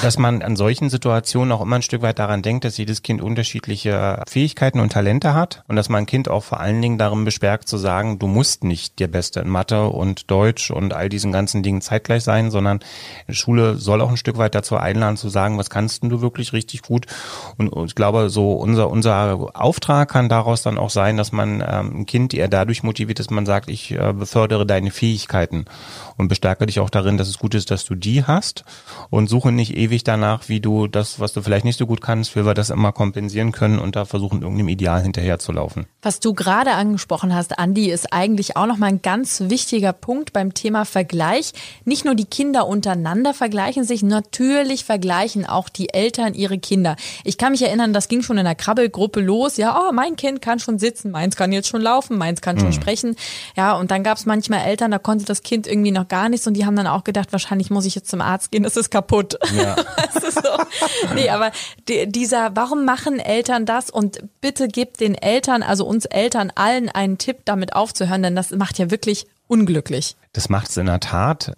dass 0.02 0.18
man 0.18 0.42
an 0.42 0.56
solchen 0.56 0.88
Situationen 0.88 1.52
auch 1.52 1.60
immer 1.60 1.76
ein 1.76 1.82
Stück 1.82 2.02
weit 2.02 2.18
daran 2.18 2.42
denkt, 2.42 2.64
dass 2.64 2.78
jedes 2.78 3.02
Kind 3.02 3.20
unterschiedliche 3.20 4.22
Fähigkeiten 4.28 4.80
und 4.80 4.92
Talente 4.92 5.34
hat 5.34 5.64
und 5.68 5.76
dass 5.76 5.88
man 5.88 6.04
ein 6.04 6.06
Kind 6.06 6.28
auch 6.28 6.44
vor 6.44 6.60
allen 6.60 6.80
Dingen 6.80 6.98
darin 6.98 7.24
bestärkt 7.24 7.68
zu 7.68 7.76
sagen, 7.76 8.18
du 8.18 8.26
musst 8.26 8.64
nicht 8.64 8.98
der 9.00 9.08
Beste 9.08 9.40
in 9.40 9.48
Mathe 9.48 9.88
und 9.88 10.30
Deutsch 10.30 10.70
und 10.70 10.94
all 10.94 11.08
diesen 11.08 11.32
ganzen 11.32 11.62
Dingen 11.62 11.80
zeitgleich 11.80 12.22
sein, 12.22 12.50
sondern 12.50 12.80
die 13.28 13.34
Schule 13.34 13.76
soll 13.76 14.00
auch 14.00 14.10
ein 14.10 14.16
Stück 14.16 14.38
weit 14.38 14.54
dazu 14.54 14.76
einladen 14.76 15.16
zu 15.16 15.28
sagen, 15.28 15.58
was 15.58 15.70
kannst 15.70 16.04
du 16.04 16.20
wirklich 16.20 16.52
richtig 16.52 16.82
gut? 16.82 17.06
Und, 17.58 17.68
und 17.68 17.86
ich 17.86 17.94
glaube, 17.94 18.30
so 18.30 18.52
unser, 18.52 18.88
unser 18.90 19.50
Auftrag 19.54 20.10
kann 20.10 20.28
daraus 20.28 20.62
dann 20.62 20.78
auch 20.78 20.90
sein, 20.90 21.16
dass 21.16 21.32
man 21.32 21.60
ähm, 21.60 22.00
ein 22.00 22.06
Kind 22.06 22.34
eher 22.34 22.48
dadurch 22.48 22.82
motiviert, 22.82 23.18
dass 23.18 23.30
man 23.30 23.46
sagt, 23.46 23.68
ich 23.68 23.92
äh, 23.92 24.12
befördere 24.12 24.66
deine 24.66 24.90
Fähigkeiten 24.90 25.64
und 26.16 26.28
bestärke 26.28 26.66
dich 26.66 26.80
auch 26.80 26.90
darin, 26.90 27.16
dass 27.16 27.28
es 27.28 27.38
gut 27.38 27.54
ist, 27.54 27.70
dass 27.70 27.84
du 27.84 27.94
die 27.94 28.24
hast 28.24 28.64
und 29.10 29.28
suche 29.28 29.52
nicht 29.52 29.76
ewig 29.76 30.04
danach, 30.04 30.48
wie 30.48 30.60
du 30.60 30.86
das, 30.86 31.20
was 31.20 31.32
du 31.32 31.42
vielleicht 31.42 31.64
nicht 31.64 31.78
so 31.78 31.86
gut 31.86 32.00
kannst, 32.00 32.36
wie 32.36 32.44
wir 32.44 32.54
das 32.54 32.70
immer 32.70 32.92
kompensieren 32.92 33.52
können 33.52 33.78
und 33.78 33.96
da 33.96 34.04
versuchen, 34.04 34.42
irgendeinem 34.42 34.68
Ideal 34.68 35.02
hinterherzulaufen. 35.02 35.86
Was 36.02 36.20
du 36.20 36.34
gerade 36.34 36.72
angesprochen 36.72 37.34
hast, 37.34 37.58
Andi, 37.58 37.90
ist 37.90 38.12
eigentlich 38.12 38.56
auch 38.56 38.66
nochmal 38.66 38.90
ein 38.90 39.02
ganz 39.02 39.44
wichtiger 39.48 39.92
Punkt 39.92 40.32
beim 40.32 40.54
Thema 40.54 40.84
Vergleich. 40.84 41.52
Nicht 41.84 42.04
nur 42.04 42.14
die 42.14 42.24
Kinder 42.24 42.66
untereinander 42.66 43.34
vergleichen 43.34 43.84
sich, 43.84 44.02
natürlich 44.02 44.84
vergleichen 44.84 45.46
auch 45.46 45.68
die 45.68 45.92
Eltern 45.92 46.34
ihre 46.34 46.58
Kinder. 46.58 46.96
Ich 47.24 47.38
kann 47.38 47.52
mich 47.52 47.62
erinnern, 47.62 47.92
das 47.92 48.08
ging 48.08 48.22
schon 48.22 48.38
in 48.38 48.44
der 48.44 48.54
Krabbelgruppe 48.54 49.20
los. 49.20 49.56
Ja, 49.56 49.78
oh, 49.80 49.92
mein 49.92 50.16
Kind 50.16 50.42
kann 50.42 50.58
schon 50.58 50.78
sitzen, 50.78 51.10
meins 51.10 51.36
kann 51.36 51.52
jetzt 51.52 51.68
schon 51.68 51.82
laufen, 51.82 52.18
meins 52.18 52.40
kann 52.40 52.58
schon 52.58 52.72
sprechen. 52.72 53.16
Ja, 53.56 53.74
und 53.74 53.90
dann 53.90 54.02
gab 54.02 54.18
es 54.18 54.26
manchmal 54.26 54.60
Eltern, 54.60 54.90
da 54.90 54.98
konnte 54.98 55.24
das 55.24 55.42
Kind 55.42 55.66
irgendwie 55.66 55.90
noch 55.90 56.03
gar 56.08 56.28
nichts 56.28 56.46
und 56.46 56.54
die 56.54 56.66
haben 56.66 56.76
dann 56.76 56.86
auch 56.86 57.04
gedacht, 57.04 57.32
wahrscheinlich 57.32 57.70
muss 57.70 57.86
ich 57.86 57.94
jetzt 57.94 58.10
zum 58.10 58.20
Arzt 58.20 58.50
gehen, 58.50 58.62
das 58.62 58.76
ist 58.76 58.90
kaputt. 58.90 59.38
Ja. 59.56 59.76
Ist 60.14 60.42
so. 60.42 60.48
Nee, 61.14 61.28
aber 61.28 61.50
die, 61.88 62.06
dieser, 62.10 62.54
warum 62.54 62.84
machen 62.84 63.18
Eltern 63.18 63.66
das? 63.66 63.90
Und 63.90 64.22
bitte 64.40 64.68
gebt 64.68 65.00
den 65.00 65.14
Eltern, 65.14 65.62
also 65.62 65.84
uns 65.84 66.06
Eltern 66.06 66.52
allen 66.54 66.88
einen 66.88 67.18
Tipp, 67.18 67.38
damit 67.44 67.74
aufzuhören, 67.74 68.22
denn 68.22 68.36
das 68.36 68.50
macht 68.50 68.78
ja 68.78 68.90
wirklich 68.90 69.26
unglücklich. 69.48 70.16
Das 70.32 70.48
macht 70.48 70.70
es 70.70 70.76
in 70.76 70.86
der 70.86 71.00
Tat. 71.00 71.52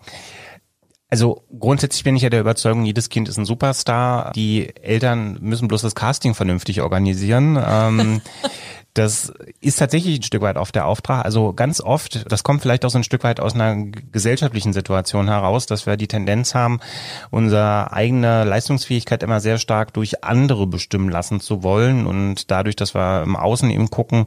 Also 1.09 1.45
grundsätzlich 1.59 2.03
bin 2.03 2.17
ich 2.17 2.23
ja 2.23 2.31
der 2.31 2.41
Überzeugung, 2.41 2.85
jedes 2.85 3.09
Kind 3.09 3.29
ist 3.29 3.37
ein 3.37 3.45
Superstar. 3.45 4.33
Die 4.33 4.75
Eltern 4.83 5.39
müssen 5.41 5.69
bloß 5.69 5.83
das 5.83 5.95
Casting 5.95 6.35
vernünftig 6.35 6.83
organisieren. 6.83 7.63
Ähm, 7.65 8.21
das 8.97 9.31
ist 9.61 9.79
tatsächlich 9.79 10.19
ein 10.19 10.23
Stück 10.23 10.41
weit 10.41 10.57
auf 10.57 10.73
der 10.73 10.87
Auftrag. 10.87 11.25
Also 11.25 11.53
ganz 11.53 11.83
oft, 11.83 12.31
das 12.33 12.43
kommt 12.43 12.63
vielleicht 12.63 12.85
auch 12.87 12.91
so 12.91 12.99
ein 12.99 13.05
Stück 13.05 13.25
weit 13.25 13.41
aus 13.41 13.55
einer 13.55 13.77
gesellschaftlichen 13.77 14.73
Situation 14.73 15.29
heraus, 15.29 15.67
dass 15.67 15.85
wir 15.85 15.99
die 15.99 16.09
Tendenz 16.09 16.55
haben, 16.55 16.81
unsere 17.31 17.93
eigene 17.93 18.45
Leistungsfähigkeit 18.45 19.23
immer 19.23 19.41
sehr 19.41 19.59
stark 19.59 19.93
durch 19.93 20.25
andere 20.25 20.67
bestimmen 20.67 21.11
lassen 21.11 21.41
zu 21.41 21.63
wollen. 21.63 22.07
Und 22.07 22.51
dadurch, 22.51 22.75
dass 22.75 22.95
wir 22.95 23.23
im 23.23 23.37
Außen 23.37 23.71
eben 23.71 23.91
gucken, 23.91 24.25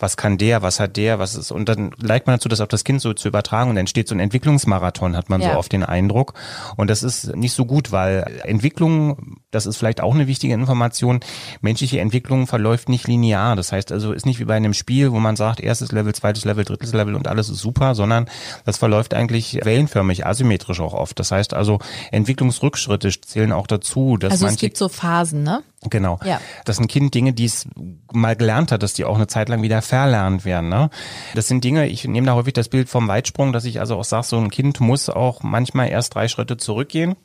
was 0.00 0.16
kann 0.16 0.38
der, 0.38 0.62
was 0.62 0.80
hat 0.80 0.96
der, 0.96 1.18
was 1.20 1.36
ist 1.36 1.52
und 1.52 1.68
dann 1.68 1.92
neigt 2.02 2.26
man 2.26 2.36
dazu, 2.36 2.48
das 2.48 2.60
auf 2.60 2.68
das 2.68 2.84
Kind 2.84 3.00
so 3.00 3.12
zu 3.12 3.28
übertragen. 3.28 3.70
Und 3.70 3.76
dann 3.76 3.82
entsteht 3.82 4.08
so 4.08 4.14
ein 4.16 4.20
Entwicklungsmarathon, 4.20 5.16
hat 5.16 5.30
man 5.30 5.40
Ja. 5.40 5.52
so 5.52 5.58
oft 5.58 5.70
den 5.72 5.84
Eindruck. 5.84 6.34
Und 6.76 6.90
das 6.90 7.04
ist 7.04 7.36
nicht 7.36 7.52
so 7.52 7.64
gut, 7.64 7.92
weil 7.92 8.40
Entwicklung, 8.42 9.36
das 9.52 9.66
ist 9.66 9.76
vielleicht 9.76 10.00
auch 10.00 10.14
eine 10.14 10.26
wichtige 10.26 10.54
Information, 10.54 11.20
menschliche 11.60 12.00
Entwicklung 12.00 12.48
verläuft 12.48 12.88
nicht 12.88 13.06
linear, 13.06 13.54
das 13.54 13.70
heißt 13.70 13.92
also 14.00 14.14
ist 14.14 14.24
nicht 14.24 14.40
wie 14.40 14.44
bei 14.44 14.56
einem 14.56 14.72
Spiel, 14.72 15.12
wo 15.12 15.20
man 15.20 15.36
sagt, 15.36 15.60
erstes 15.60 15.92
Level, 15.92 16.14
zweites 16.14 16.46
Level, 16.46 16.64
drittes 16.64 16.94
Level 16.94 17.14
und 17.14 17.28
alles 17.28 17.50
ist 17.50 17.58
super, 17.58 17.94
sondern 17.94 18.28
das 18.64 18.78
verläuft 18.78 19.12
eigentlich 19.12 19.60
wellenförmig, 19.62 20.24
asymmetrisch 20.24 20.80
auch 20.80 20.94
oft. 20.94 21.18
Das 21.18 21.30
heißt 21.30 21.52
also 21.52 21.80
Entwicklungsrückschritte 22.10 23.10
zählen 23.20 23.52
auch 23.52 23.66
dazu, 23.66 24.16
dass 24.16 24.32
Also 24.32 24.46
es 24.46 24.52
manche 24.52 24.66
gibt 24.66 24.78
so 24.78 24.88
Phasen, 24.88 25.42
ne? 25.42 25.62
Genau. 25.88 26.18
Ja. 26.24 26.40
Dass 26.64 26.78
ein 26.78 26.88
Kind 26.88 27.14
Dinge, 27.14 27.34
die 27.34 27.44
es 27.44 27.66
mal 28.12 28.36
gelernt 28.36 28.72
hat, 28.72 28.82
dass 28.82 28.94
die 28.94 29.04
auch 29.04 29.16
eine 29.16 29.26
Zeit 29.26 29.48
lang 29.48 29.62
wieder 29.62 29.82
verlernt 29.82 30.44
werden. 30.44 30.68
Ne? 30.68 30.90
Das 31.34 31.48
sind 31.48 31.62
Dinge, 31.62 31.86
ich 31.86 32.06
nehme 32.06 32.26
da 32.26 32.34
häufig 32.34 32.54
das 32.54 32.68
Bild 32.68 32.88
vom 32.88 33.08
Weitsprung, 33.08 33.52
dass 33.52 33.64
ich 33.64 33.80
also 33.80 33.96
auch 33.96 34.04
sage, 34.04 34.26
so 34.26 34.38
ein 34.38 34.50
Kind 34.50 34.80
muss 34.80 35.10
auch 35.10 35.42
manchmal 35.42 35.88
erst 35.88 36.14
drei 36.14 36.28
Schritte 36.28 36.56
zurückgehen 36.56 37.16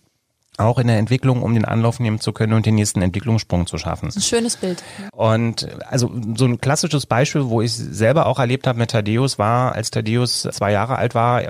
auch 0.57 0.79
in 0.79 0.87
der 0.87 0.97
Entwicklung, 0.97 1.41
um 1.41 1.53
den 1.53 1.65
Anlauf 1.65 1.99
nehmen 1.99 2.19
zu 2.19 2.31
können 2.31 2.53
und 2.53 2.65
den 2.65 2.75
nächsten 2.75 3.01
Entwicklungssprung 3.01 3.67
zu 3.67 3.77
schaffen. 3.77 4.09
Ein 4.15 4.21
schönes 4.21 4.55
Bild. 4.55 4.83
Und 5.11 5.67
also 5.89 6.11
so 6.35 6.45
ein 6.45 6.61
klassisches 6.61 7.05
Beispiel, 7.05 7.45
wo 7.45 7.61
ich 7.61 7.73
selber 7.73 8.25
auch 8.25 8.39
erlebt 8.39 8.67
habe 8.67 8.79
mit 8.79 8.91
Thaddeus, 8.91 9.37
war, 9.37 9.73
als 9.73 9.91
Thaddeus 9.91 10.43
zwei 10.43 10.71
Jahre 10.71 10.97
alt 10.97 11.13
war. 11.13 11.41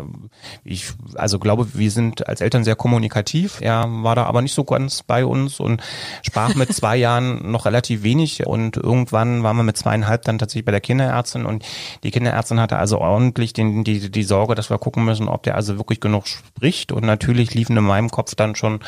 Ich 0.63 0.87
also 1.15 1.37
glaube, 1.39 1.67
wir 1.75 1.91
sind 1.91 2.27
als 2.27 2.41
Eltern 2.41 2.63
sehr 2.63 2.75
kommunikativ. 2.75 3.61
Er 3.61 3.85
war 3.87 4.15
da 4.15 4.23
aber 4.25 4.41
nicht 4.41 4.53
so 4.53 4.63
ganz 4.63 5.03
bei 5.03 5.25
uns 5.25 5.59
und 5.59 5.81
sprach 6.23 6.55
mit 6.55 6.73
zwei 6.73 6.97
Jahren 6.97 7.51
noch 7.51 7.65
relativ 7.65 8.03
wenig. 8.03 8.45
Und 8.47 8.77
irgendwann 8.77 9.43
waren 9.43 9.57
wir 9.57 9.63
mit 9.63 9.77
zweieinhalb 9.77 10.23
dann 10.23 10.39
tatsächlich 10.39 10.65
bei 10.65 10.71
der 10.71 10.81
Kinderärztin 10.81 11.45
und 11.45 11.63
die 12.03 12.11
Kinderärztin 12.11 12.59
hatte 12.59 12.77
also 12.77 12.99
ordentlich 12.99 13.53
den, 13.53 13.83
die, 13.83 14.09
die 14.09 14.23
Sorge, 14.23 14.55
dass 14.55 14.69
wir 14.69 14.79
gucken 14.79 15.05
müssen, 15.05 15.27
ob 15.27 15.43
der 15.43 15.55
also 15.55 15.77
wirklich 15.77 15.99
genug 15.99 16.27
spricht. 16.27 16.91
Und 16.91 17.05
natürlich 17.05 17.53
liefen 17.53 17.77
in 17.77 17.83
meinem 17.83 18.09
Kopf 18.09 18.35
dann 18.35 18.55
schon 18.55 18.79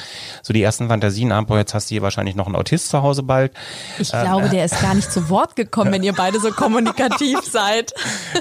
so 0.41 0.53
die 0.53 0.61
ersten 0.61 0.87
Fantasien 0.87 1.31
ab. 1.31 1.49
Jetzt 1.49 1.73
hast 1.73 1.89
du 1.89 1.95
hier 1.95 2.01
wahrscheinlich 2.01 2.35
noch 2.35 2.45
einen 2.45 2.55
Autist 2.55 2.89
zu 2.89 3.01
Hause 3.01 3.23
bald. 3.23 3.51
Ich 3.99 4.11
glaube, 4.11 4.49
der 4.49 4.65
ist 4.65 4.81
gar 4.81 4.93
nicht 4.93 5.11
zu 5.11 5.29
Wort 5.29 5.55
gekommen, 5.55 5.91
wenn 5.91 6.03
ihr 6.03 6.13
beide 6.13 6.39
so 6.39 6.51
kommunikativ 6.51 7.39
seid. 7.41 7.93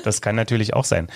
Das 0.04 0.20
kann 0.20 0.36
natürlich 0.36 0.74
auch 0.74 0.84
sein. 0.84 1.08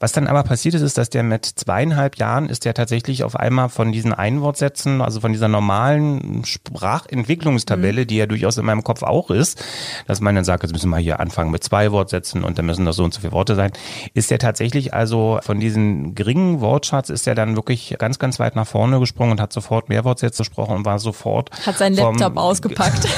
Was 0.00 0.12
dann 0.12 0.28
aber 0.28 0.44
passiert 0.44 0.76
ist, 0.76 0.82
ist, 0.82 0.96
dass 0.96 1.10
der 1.10 1.24
mit 1.24 1.44
zweieinhalb 1.44 2.16
Jahren 2.18 2.48
ist 2.48 2.64
der 2.64 2.72
tatsächlich 2.72 3.24
auf 3.24 3.34
einmal 3.34 3.68
von 3.68 3.90
diesen 3.90 4.12
Einwortsätzen, 4.12 5.02
also 5.02 5.20
von 5.20 5.32
dieser 5.32 5.48
normalen 5.48 6.44
Sprachentwicklungstabelle, 6.44 8.02
mhm. 8.02 8.06
die 8.06 8.16
ja 8.16 8.26
durchaus 8.26 8.58
in 8.58 8.64
meinem 8.64 8.84
Kopf 8.84 9.02
auch 9.02 9.30
ist, 9.30 9.62
dass 10.06 10.20
man 10.20 10.36
dann 10.36 10.44
sagt, 10.44 10.62
jetzt 10.62 10.72
müssen 10.72 10.90
wir 10.90 10.98
hier 10.98 11.18
anfangen 11.18 11.50
mit 11.50 11.64
zwei 11.64 11.90
Wortsätzen 11.90 12.44
und 12.44 12.58
dann 12.58 12.66
müssen 12.66 12.84
das 12.84 12.94
so 12.94 13.02
und 13.02 13.12
so 13.12 13.20
viele 13.20 13.32
Worte 13.32 13.56
sein, 13.56 13.72
ist 14.14 14.30
der 14.30 14.38
tatsächlich 14.38 14.94
also 14.94 15.40
von 15.42 15.58
diesen 15.58 16.14
geringen 16.14 16.60
Wortschatz 16.60 17.10
ist 17.10 17.26
er 17.26 17.34
dann 17.34 17.56
wirklich 17.56 17.96
ganz, 17.98 18.20
ganz 18.20 18.38
weit 18.38 18.54
nach 18.54 18.66
vorne 18.66 19.00
gesprungen 19.00 19.32
und 19.32 19.40
hat 19.40 19.52
sofort 19.52 19.88
mehr 19.88 20.04
Wortsätze 20.04 20.42
gesprochen 20.42 20.76
und 20.76 20.84
war 20.84 21.00
sofort. 21.00 21.50
Hat 21.66 21.76
seinen 21.76 21.96
Laptop 21.96 22.36
ausgepackt. 22.36 23.08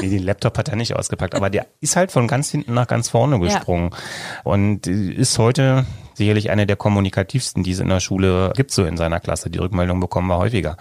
nee, 0.00 0.08
den 0.08 0.22
Laptop 0.22 0.56
hat 0.58 0.68
er 0.68 0.76
nicht 0.76 0.94
ausgepackt, 0.94 1.34
aber 1.34 1.50
der 1.50 1.66
ist 1.80 1.96
halt 1.96 2.12
von 2.12 2.28
ganz 2.28 2.50
hinten 2.50 2.74
nach 2.74 2.86
ganz 2.86 3.08
vorne 3.08 3.40
gesprungen 3.40 3.90
ja. 3.92 4.42
und 4.44 4.86
ist 4.86 5.36
heute 5.38 5.86
sicherlich 6.20 6.50
eine 6.50 6.66
der 6.66 6.76
kommunikativsten, 6.76 7.62
die 7.62 7.70
es 7.70 7.80
in 7.80 7.88
der 7.88 8.00
Schule 8.00 8.52
gibt, 8.54 8.72
so 8.72 8.84
in 8.84 8.98
seiner 8.98 9.20
Klasse. 9.20 9.48
Die 9.48 9.58
Rückmeldung 9.58 10.00
bekommen 10.00 10.28
wir 10.28 10.36
häufiger. 10.36 10.76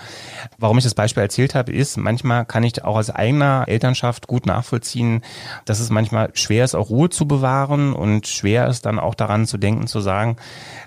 Warum 0.58 0.78
ich 0.78 0.84
das 0.84 0.94
Beispiel 0.94 1.24
erzählt 1.24 1.56
habe, 1.56 1.72
ist, 1.72 1.96
manchmal 1.96 2.46
kann 2.46 2.64
ich 2.64 2.84
auch 2.84 2.98
aus 2.98 3.10
eigener 3.10 3.64
Elternschaft 3.68 4.28
gut 4.28 4.46
nachvollziehen, 4.46 5.22
dass 5.64 5.80
es 5.80 5.90
manchmal 5.90 6.32
schwer 6.34 6.66
ist, 6.66 6.76
auch 6.76 6.90
Ruhe 6.90 7.10
zu 7.10 7.26
bewahren 7.26 7.94
und 7.94 8.28
schwer 8.28 8.68
ist 8.68 8.86
dann 8.86 9.00
auch 9.00 9.16
daran 9.16 9.46
zu 9.46 9.58
denken, 9.58 9.88
zu 9.88 10.02
sagen, 10.02 10.36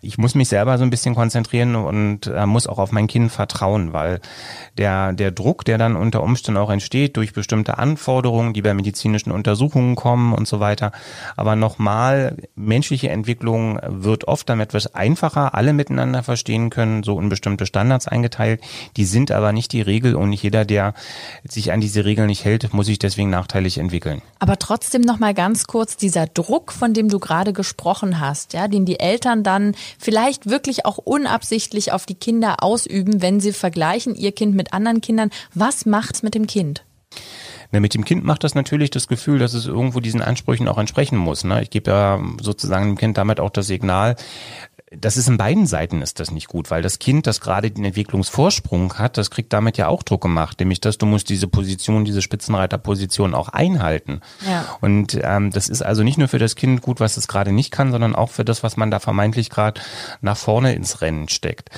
ich 0.02 0.18
muss 0.18 0.34
mich 0.34 0.50
selber 0.50 0.76
so 0.76 0.84
ein 0.84 0.90
bisschen 0.90 1.14
konzentrieren 1.14 1.74
und 1.74 2.26
äh, 2.26 2.44
muss 2.44 2.66
auch 2.66 2.78
auf 2.78 2.92
mein 2.92 3.06
Kind 3.06 3.32
vertrauen, 3.32 3.94
weil 3.94 4.20
der, 4.76 5.14
der 5.14 5.30
Druck, 5.30 5.64
der 5.64 5.78
dann 5.78 5.96
unter 5.96 6.22
Umständen 6.22 6.60
auch 6.60 6.70
entsteht 6.70 7.16
durch 7.16 7.32
bestimmte 7.32 7.78
Anforderungen, 7.78 8.52
die 8.52 8.60
bei 8.60 8.74
medizinischen 8.74 9.32
Untersuchungen 9.32 9.96
kommen 9.96 10.34
und 10.34 10.46
so 10.46 10.60
weiter. 10.60 10.92
Aber 11.36 11.56
nochmal, 11.56 12.36
menschliche 12.54 13.08
Entwicklung 13.08 13.78
wird 13.86 14.28
oft 14.28 14.41
damit 14.44 14.70
etwas 14.70 14.94
einfacher, 14.94 15.54
alle 15.54 15.72
miteinander 15.72 16.22
verstehen 16.22 16.70
können, 16.70 17.02
so 17.02 17.20
in 17.20 17.28
bestimmte 17.28 17.66
Standards 17.66 18.08
eingeteilt. 18.08 18.60
Die 18.96 19.04
sind 19.04 19.30
aber 19.30 19.52
nicht 19.52 19.72
die 19.72 19.82
Regel 19.82 20.14
und 20.14 20.30
nicht 20.30 20.42
jeder, 20.42 20.64
der 20.64 20.94
sich 21.44 21.72
an 21.72 21.80
diese 21.80 22.04
Regeln 22.04 22.28
nicht 22.28 22.44
hält, 22.44 22.72
muss 22.72 22.86
sich 22.86 22.98
deswegen 22.98 23.30
nachteilig 23.30 23.78
entwickeln. 23.78 24.22
Aber 24.38 24.58
trotzdem 24.58 25.02
noch 25.02 25.18
mal 25.18 25.34
ganz 25.34 25.66
kurz 25.66 25.96
dieser 25.96 26.26
Druck, 26.26 26.72
von 26.72 26.94
dem 26.94 27.08
du 27.08 27.18
gerade 27.18 27.52
gesprochen 27.52 28.20
hast, 28.20 28.52
ja, 28.52 28.68
den 28.68 28.84
die 28.84 29.00
Eltern 29.00 29.42
dann 29.42 29.74
vielleicht 29.98 30.48
wirklich 30.48 30.86
auch 30.86 30.98
unabsichtlich 30.98 31.92
auf 31.92 32.06
die 32.06 32.14
Kinder 32.14 32.62
ausüben, 32.62 33.22
wenn 33.22 33.40
sie 33.40 33.52
vergleichen 33.52 34.14
ihr 34.14 34.32
Kind 34.32 34.54
mit 34.54 34.72
anderen 34.72 35.00
Kindern. 35.00 35.30
Was 35.54 35.86
macht's 35.86 36.22
mit 36.22 36.34
dem 36.34 36.46
Kind? 36.46 36.82
Na, 37.72 37.80
mit 37.80 37.94
dem 37.94 38.04
Kind 38.04 38.22
macht 38.22 38.44
das 38.44 38.54
natürlich 38.54 38.90
das 38.90 39.08
Gefühl, 39.08 39.38
dass 39.38 39.54
es 39.54 39.66
irgendwo 39.66 40.00
diesen 40.00 40.20
Ansprüchen 40.20 40.68
auch 40.68 40.78
entsprechen 40.78 41.16
muss. 41.16 41.42
Ne? 41.42 41.62
Ich 41.62 41.70
gebe 41.70 41.90
ja 41.90 42.20
sozusagen 42.40 42.86
dem 42.86 42.98
Kind 42.98 43.16
damit 43.16 43.40
auch 43.40 43.50
das 43.50 43.66
Signal, 43.66 44.16
das 44.98 45.16
ist 45.16 45.28
in 45.28 45.38
beiden 45.38 45.66
Seiten 45.66 46.02
ist 46.02 46.20
das 46.20 46.30
nicht 46.30 46.48
gut, 46.48 46.70
weil 46.70 46.82
das 46.82 46.98
Kind, 46.98 47.26
das 47.26 47.40
gerade 47.40 47.70
den 47.70 47.84
Entwicklungsvorsprung 47.84 48.94
hat, 48.98 49.16
das 49.16 49.30
kriegt 49.30 49.52
damit 49.52 49.78
ja 49.78 49.88
auch 49.88 50.02
Druck 50.02 50.22
gemacht, 50.22 50.60
nämlich 50.60 50.80
dass 50.80 50.98
du 50.98 51.06
musst 51.06 51.28
diese 51.28 51.48
Position, 51.48 52.04
diese 52.04 52.22
Spitzenreiterposition 52.22 53.34
auch 53.34 53.48
einhalten. 53.48 54.20
Ja. 54.46 54.64
Und 54.80 55.18
ähm, 55.22 55.50
das 55.50 55.68
ist 55.68 55.82
also 55.82 56.02
nicht 56.02 56.18
nur 56.18 56.28
für 56.28 56.38
das 56.38 56.56
Kind 56.56 56.82
gut, 56.82 57.00
was 57.00 57.16
es 57.16 57.28
gerade 57.28 57.52
nicht 57.52 57.70
kann, 57.70 57.90
sondern 57.90 58.14
auch 58.14 58.30
für 58.30 58.44
das, 58.44 58.62
was 58.62 58.76
man 58.76 58.90
da 58.90 58.98
vermeintlich 58.98 59.50
gerade 59.50 59.80
nach 60.20 60.36
vorne 60.36 60.74
ins 60.74 61.00
Rennen 61.00 61.28
steckt. 61.28 61.70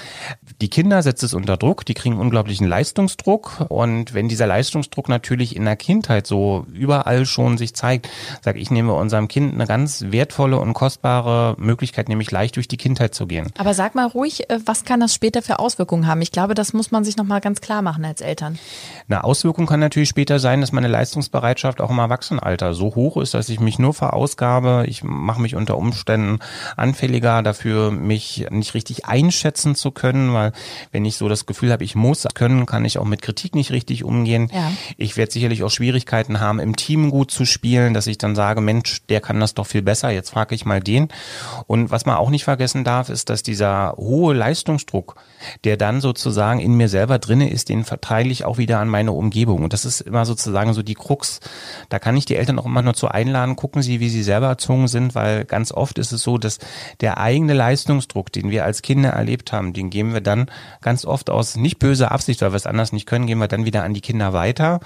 Die 0.61 0.71
Kinder 0.71 1.02
setzt 1.02 1.23
es 1.23 1.35
unter 1.35 1.56
Druck, 1.56 1.85
die 1.85 1.94
kriegen 1.94 2.18
unglaublichen 2.18 2.66
Leistungsdruck 2.66 3.66
und 3.68 4.14
wenn 4.14 4.28
dieser 4.28 4.47
Leistungsdruck 4.47 5.09
natürlich 5.09 5.56
in 5.56 5.64
der 5.64 5.76
Kindheit 5.76 6.26
so 6.26 6.66
überall 6.73 7.26
schon 7.26 7.59
sich 7.59 7.75
zeigt, 7.75 8.09
sage 8.42 8.59
ich, 8.59 8.71
nehme 8.71 8.92
unserem 8.92 9.28
Kind 9.28 9.54
eine 9.54 9.66
ganz 9.66 10.06
wertvolle 10.09 10.59
und 10.59 10.75
kostbare 10.75 11.54
Möglichkeit, 11.59 12.09
nämlich 12.09 12.30
leicht 12.30 12.56
durch 12.56 12.68
die 12.68 12.76
Kindheit 12.76 13.03
Kindheit 13.04 13.14
zu 13.14 13.26
gehen. 13.26 13.52
Aber 13.58 13.75
sag 13.75 13.94
mal 13.94 14.06
ruhig, 14.06 14.49
äh, 14.50 14.58
was 14.64 14.84
kann 14.84 15.00
das 15.00 15.14
später 15.14 15.42
für 15.42 15.58
Auswirkungen 15.58 16.06
haben? 16.06 16.23
Ich 16.23 16.32
glaube, 16.32 16.54
das 16.54 16.73
muss 16.73 16.90
man 16.90 17.04
sich 17.04 17.16
nochmal 17.16 17.40
ganz 17.40 17.61
klar 17.61 17.82
machen 17.82 18.04
als 18.04 18.20
Eltern. 18.20 18.58
Eine 19.08 19.25
Auswirkung 19.25 19.66
kann 19.66 19.80
natürlich 19.80 20.08
später 20.08 20.38
sein, 20.38 20.61
dass 20.61 20.73
meine 20.73 20.88
Leistungsbereitschaft 20.88 21.80
auch 21.80 21.90
im 21.90 21.99
Erwachsenenalter 21.99 22.75
so 22.75 22.94
hoch 22.94 23.16
ist, 23.18 23.34
dass 23.34 23.49
ich 23.49 23.61
mich 23.61 23.78
nur 23.78 23.94
verausgabe. 23.94 24.84
Ich 24.88 25.04
mache 25.04 25.40
mich 25.40 25.54
unter 25.54 25.76
Umständen 25.76 26.38
anfälliger 26.76 27.42
dafür, 27.42 27.90
mich 27.90 28.46
nicht 28.50 28.75
richtig 28.75 29.06
einschätzen 29.06 29.75
zu 29.75 29.90
können, 29.90 30.32
weil 30.32 30.52
wenn 30.92 31.04
ich 31.04 31.16
so 31.16 31.28
das 31.28 31.46
Gefühl 31.46 31.73
habe, 31.73 31.84
ich 31.84 31.94
muss 31.94 32.25
können, 32.34 32.64
kann 32.64 32.84
ich 32.84 32.99
auch 32.99 33.04
mit 33.04 33.20
Kritik 33.20 33.54
nicht 33.54 33.70
richtig 33.70 34.02
umgehen. 34.02 34.49
Ja. 34.52 34.73
Ich 34.96 35.16
werde 35.16 35.30
sicherlich 35.30 35.62
auch 35.62 35.70
Schwierigkeiten 35.70 36.40
haben, 36.40 36.58
im 36.58 36.75
Team 36.75 37.11
gut 37.11 37.30
zu 37.30 37.44
spielen, 37.44 37.92
dass 37.92 38.06
ich 38.06 38.18
dann 38.18 38.34
sage, 38.34 38.61
Mensch, 38.61 39.02
der 39.08 39.20
kann 39.20 39.40
das 39.40 39.54
doch 39.54 39.66
viel 39.66 39.82
besser, 39.82 40.11
jetzt 40.11 40.30
frage 40.30 40.54
ich 40.54 40.64
mal 40.64 40.80
den. 40.80 41.08
Und 41.66 41.90
was 41.90 42.06
man 42.06 42.16
auch 42.16 42.30
nicht 42.30 42.44
vergessen 42.44 42.84
darf, 42.84 42.94
darf, 42.95 43.09
ist, 43.09 43.29
dass 43.29 43.43
dieser 43.43 43.95
hohe 43.97 44.35
Leistungsdruck, 44.35 45.17
der 45.65 45.77
dann 45.77 46.01
sozusagen 46.01 46.61
in 46.61 46.75
mir 46.75 46.89
selber 46.89 47.19
drinne 47.19 47.51
ist, 47.51 47.69
den 47.69 47.85
verteile 47.85 48.31
ich 48.31 48.45
auch 48.45 48.57
wieder 48.59 48.79
an 48.79 48.89
meine 48.89 49.13
Umgebung. 49.13 49.65
Und 49.65 49.73
das 49.73 49.85
ist 49.85 50.01
immer 50.01 50.25
sozusagen 50.25 50.73
so 50.75 50.83
die 50.83 50.95
Krux. 50.95 51.41
Da 51.89 51.99
kann 51.99 52.17
ich 52.17 52.25
die 52.25 52.37
Eltern 52.37 52.59
auch 52.59 52.67
immer 52.67 52.83
nur 52.83 52.95
zu 52.95 53.09
einladen, 53.09 53.57
gucken 53.57 53.83
Sie, 53.83 54.01
wie 54.01 54.09
sie 54.09 54.23
selber 54.23 54.47
erzogen 54.47 54.89
sind, 54.89 55.15
weil 55.15 55.45
ganz 55.45 55.73
oft 55.73 55.99
ist 55.99 56.13
es 56.13 56.23
so, 56.23 56.39
dass 56.39 56.59
der 57.01 57.19
eigene 57.19 57.55
Leistungsdruck, 57.55 58.33
den 58.33 58.51
wir 58.51 58.65
als 58.65 58.83
Kinder 58.83 59.11
erlebt 59.11 59.53
haben, 59.53 59.73
den 59.73 59.91
geben 59.91 60.13
wir 60.13 60.21
dann 60.21 60.51
ganz 60.81 61.05
oft 61.05 61.31
aus 61.31 61.57
nicht 61.57 61.79
böser 61.79 62.13
Absicht, 62.13 62.41
weil 62.43 62.53
wir 62.53 62.57
es 62.57 62.67
anders 62.67 62.93
nicht 62.93 63.07
können, 63.07 63.27
geben 63.27 63.41
wir 63.41 63.49
dann 63.49 63.65
wieder 63.65 63.83
an 63.83 63.95
die 63.95 64.01
Kinder 64.01 64.33
weiter. 64.33 64.81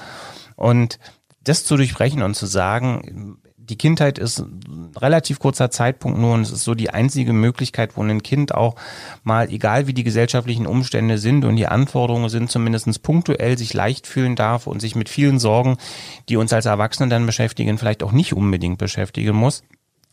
Und 0.56 0.98
das 1.44 1.64
zu 1.64 1.76
durchbrechen 1.76 2.22
und 2.22 2.34
zu 2.34 2.46
sagen, 2.46 3.38
die 3.68 3.76
Kindheit 3.76 4.18
ist 4.18 4.40
ein 4.40 4.92
relativ 4.96 5.38
kurzer 5.38 5.70
Zeitpunkt 5.70 6.18
nur 6.18 6.34
und 6.34 6.42
es 6.42 6.50
ist 6.50 6.64
so 6.64 6.74
die 6.74 6.90
einzige 6.90 7.32
Möglichkeit, 7.32 7.96
wo 7.96 8.02
ein 8.02 8.22
Kind 8.22 8.54
auch 8.54 8.76
mal, 9.22 9.50
egal 9.50 9.86
wie 9.86 9.94
die 9.94 10.04
gesellschaftlichen 10.04 10.66
Umstände 10.66 11.18
sind 11.18 11.44
und 11.44 11.56
die 11.56 11.66
Anforderungen 11.66 12.28
sind, 12.28 12.50
zumindest 12.50 13.02
punktuell 13.02 13.58
sich 13.58 13.74
leicht 13.74 14.06
fühlen 14.06 14.36
darf 14.36 14.66
und 14.66 14.80
sich 14.80 14.94
mit 14.94 15.08
vielen 15.08 15.38
Sorgen, 15.38 15.76
die 16.28 16.36
uns 16.36 16.52
als 16.52 16.66
Erwachsene 16.66 17.08
dann 17.08 17.26
beschäftigen, 17.26 17.78
vielleicht 17.78 18.02
auch 18.02 18.12
nicht 18.12 18.32
unbedingt 18.32 18.78
beschäftigen 18.78 19.36
muss. 19.36 19.62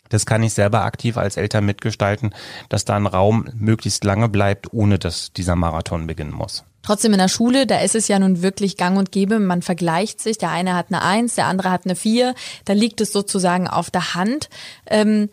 Das 0.09 0.25
kann 0.25 0.43
ich 0.43 0.53
selber 0.53 0.83
aktiv 0.83 1.17
als 1.17 1.37
Eltern 1.37 1.65
mitgestalten, 1.65 2.35
dass 2.69 2.85
da 2.85 2.95
ein 2.95 3.07
Raum 3.07 3.47
möglichst 3.55 4.03
lange 4.03 4.29
bleibt, 4.29 4.71
ohne 4.73 4.99
dass 4.99 5.33
dieser 5.33 5.55
Marathon 5.55 6.05
beginnen 6.05 6.33
muss. 6.33 6.63
Trotzdem 6.85 7.13
in 7.13 7.19
der 7.19 7.29
Schule, 7.29 7.65
da 7.65 7.79
ist 7.79 7.95
es 7.95 8.07
ja 8.07 8.19
nun 8.19 8.43
wirklich 8.43 8.77
gang 8.77 8.95
und 8.95 9.11
gäbe, 9.11 9.39
man 9.39 9.63
vergleicht 9.63 10.21
sich, 10.21 10.37
der 10.37 10.51
eine 10.51 10.75
hat 10.75 10.87
eine 10.89 11.01
Eins, 11.01 11.33
der 11.33 11.47
andere 11.47 11.71
hat 11.71 11.85
eine 11.85 11.95
Vier, 11.95 12.35
da 12.65 12.73
liegt 12.73 13.01
es 13.01 13.11
sozusagen 13.11 13.67
auf 13.67 13.89
der 13.89 14.13
Hand. 14.13 14.49
Ähm, 14.85 15.29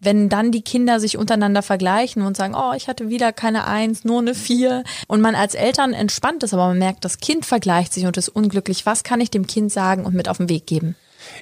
wenn 0.00 0.30
dann 0.30 0.52
die 0.52 0.62
Kinder 0.62 0.98
sich 0.98 1.18
untereinander 1.18 1.62
vergleichen 1.62 2.22
und 2.22 2.36
sagen, 2.36 2.54
oh, 2.54 2.72
ich 2.74 2.88
hatte 2.88 3.10
wieder 3.10 3.32
keine 3.32 3.66
Eins, 3.66 4.04
nur 4.04 4.20
eine 4.20 4.34
Vier. 4.34 4.84
Und 5.06 5.20
man 5.20 5.34
als 5.34 5.54
Eltern 5.54 5.92
entspannt 5.92 6.42
ist, 6.42 6.54
aber 6.54 6.68
man 6.68 6.78
merkt, 6.78 7.04
das 7.04 7.18
Kind 7.18 7.44
vergleicht 7.44 7.92
sich 7.92 8.06
und 8.06 8.16
ist 8.16 8.28
unglücklich, 8.30 8.86
was 8.86 9.04
kann 9.04 9.20
ich 9.20 9.30
dem 9.30 9.46
Kind 9.46 9.70
sagen 9.72 10.06
und 10.06 10.14
mit 10.14 10.28
auf 10.28 10.38
den 10.38 10.48
Weg 10.48 10.66
geben? 10.66 10.96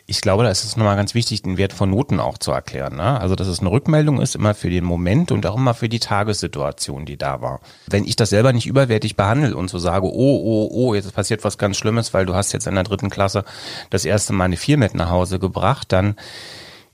Ich 0.07 0.21
glaube, 0.21 0.45
da 0.45 0.51
ist 0.51 0.65
es 0.65 0.77
nochmal 0.77 0.97
ganz 0.97 1.15
wichtig, 1.15 1.43
den 1.43 1.57
Wert 1.57 1.73
von 1.73 1.91
Noten 1.91 2.21
auch 2.21 2.39
zu 2.39 2.53
erklären. 2.53 2.97
Ne? 2.97 3.21
Also, 3.21 3.35
dass 3.37 3.49
es 3.49 3.61
eine 3.61 3.71
Rückmeldung 3.71 4.21
ist, 4.21 4.35
immer 4.35 4.55
für 4.55 4.71
den 4.71 4.85
Moment 4.85 5.33
und 5.33 5.47
auch 5.47 5.57
immer 5.57 5.75
für 5.75 5.89
die 5.89 5.99
Tagessituation, 5.99 7.07
die 7.07 7.17
da 7.17 7.41
war. 7.41 7.61
Wenn 7.87 8.05
ich 8.05 8.17
das 8.17 8.31
selber 8.31 8.53
nicht 8.53 8.67
überwertig 8.67 9.17
behandle 9.17 9.57
und 9.57 9.69
so 9.69 9.79
sage, 9.79 10.07
oh, 10.07 10.41
oh, 10.45 10.69
oh, 10.73 10.95
jetzt 10.95 11.15
passiert 11.15 11.45
was 11.45 11.59
ganz 11.59 11.77
Schlimmes, 11.77 12.15
weil 12.15 12.27
du 12.27 12.35
hast 12.35 12.53
jetzt 12.53 12.67
in 12.67 12.75
der 12.75 12.85
dritten 12.85 13.11
Klasse 13.11 13.45
das 13.91 14.05
erste 14.05 14.33
Mal 14.33 14.45
eine 14.45 14.57
Vier 14.57 14.79
mit 14.79 14.95
nach 14.95 15.11
Hause 15.11 15.39
gebracht, 15.39 15.93
dann 15.93 16.17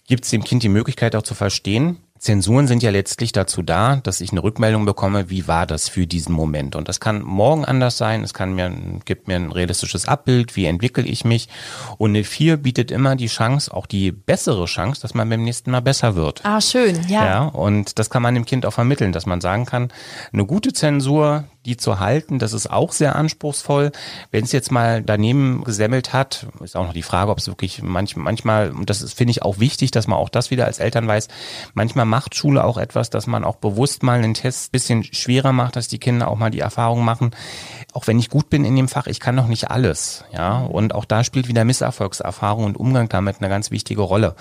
gibt 0.07 0.25
es 0.25 0.31
dem 0.31 0.45
Kind 0.45 0.63
die 0.63 0.69
Möglichkeit 0.69 1.15
auch 1.15 1.23
zu 1.23 1.35
verstehen, 1.35 1.99
Zensuren 2.21 2.67
sind 2.67 2.83
ja 2.83 2.91
letztlich 2.91 3.33
dazu 3.33 3.63
da, 3.63 3.97
dass 3.97 4.21
ich 4.21 4.31
eine 4.31 4.43
Rückmeldung 4.43 4.85
bekomme, 4.85 5.31
wie 5.31 5.49
war 5.49 5.67
das 5.67 5.89
für 5.89 6.07
diesen 6.07 6.35
Moment. 6.35 6.77
Und 6.77 6.87
das 6.87 7.01
kann 7.01 7.23
morgen 7.23 7.65
anders 7.65 7.97
sein, 7.97 8.23
es 8.23 8.35
kann 8.35 8.53
mir, 8.53 8.71
gibt 9.07 9.27
mir 9.27 9.37
ein 9.37 9.51
realistisches 9.51 10.07
Abbild, 10.07 10.55
wie 10.55 10.67
entwickle 10.67 11.05
ich 11.05 11.25
mich. 11.25 11.49
Und 11.97 12.11
eine 12.11 12.25
4 12.25 12.59
bietet 12.59 12.91
immer 12.91 13.17
die 13.17 13.29
Chance, 13.29 13.73
auch 13.73 13.87
die 13.87 14.13
bessere 14.13 14.67
Chance, 14.67 15.01
dass 15.01 15.15
man 15.15 15.31
beim 15.31 15.43
nächsten 15.43 15.71
Mal 15.71 15.81
besser 15.81 16.15
wird. 16.15 16.45
Ah, 16.45 16.61
schön, 16.61 17.09
ja. 17.09 17.25
Ja, 17.25 17.43
und 17.45 17.99
das 17.99 18.11
kann 18.11 18.23
man 18.23 18.35
dem 18.35 18.45
Kind 18.45 18.67
auch 18.67 18.75
vermitteln, 18.75 19.13
dass 19.13 19.25
man 19.25 19.41
sagen 19.41 19.65
kann, 19.65 19.89
eine 20.31 20.45
gute 20.45 20.75
Zensur, 20.75 21.45
die 21.67 21.77
zu 21.77 22.01
halten, 22.01 22.39
das 22.39 22.55
ist 22.55 22.71
auch 22.71 22.93
sehr 22.93 23.17
anspruchsvoll. 23.17 23.93
Wenn 24.31 24.45
es 24.45 24.53
jetzt 24.53 24.73
mal 24.73 25.03
daneben 25.03 25.63
gesemmelt 25.63 26.13
hat, 26.13 26.47
ist 26.65 26.77
auch 26.77 26.87
noch 26.87 26.95
die 26.95 27.03
Frage, 27.03 27.31
ob 27.31 27.39
es 27.39 27.49
wirklich 27.49 27.83
manchmal, 27.83 28.25
manchmal, 28.25 28.71
und 28.71 28.89
das 28.89 29.13
finde 29.13 29.33
ich 29.33 29.43
auch 29.43 29.59
wichtig, 29.59 29.91
dass 29.91 30.07
man 30.07 30.19
auch 30.19 30.31
das 30.31 30.51
wieder 30.51 30.65
als 30.65 30.79
Eltern 30.79 31.07
weiß, 31.07 31.29
manchmal 31.75 32.07
macht 32.07 32.35
Schule 32.35 32.65
auch 32.65 32.79
etwas, 32.79 33.11
dass 33.11 33.27
man 33.27 33.45
auch 33.45 33.57
bewusst 33.57 34.03
mal 34.03 34.19
einen 34.19 34.35
Test 34.35 34.73
bisschen 34.73 35.05
schwerer 35.05 35.53
macht, 35.53 35.77
dass 35.77 35.89
die 35.89 35.99
Kinder 35.99 36.29
auch 36.29 36.37
mal 36.37 36.51
die 36.51 36.61
Erfahrung 36.61 37.05
machen, 37.05 37.33
auch 37.93 38.07
wenn 38.07 38.19
ich 38.19 38.31
gut 38.31 38.49
bin 38.49 38.65
in 38.65 38.77
dem 38.77 38.89
Fach, 38.89 39.07
ich 39.07 39.21
kann 39.21 39.35
noch 39.35 39.49
nicht 39.49 39.71
alles, 39.71 40.25
ja. 40.33 40.61
Und 40.61 40.95
auch 40.95 41.05
da 41.05 41.25
spielt 41.25 41.49
wieder 41.49 41.65
Misserfolgserfahrung 41.65 42.65
und 42.65 42.77
Umgang 42.79 43.09
damit 43.09 43.37
eine 43.39 43.49
ganz 43.49 43.71
wichtige 43.71 44.03
Rolle. 44.03 44.35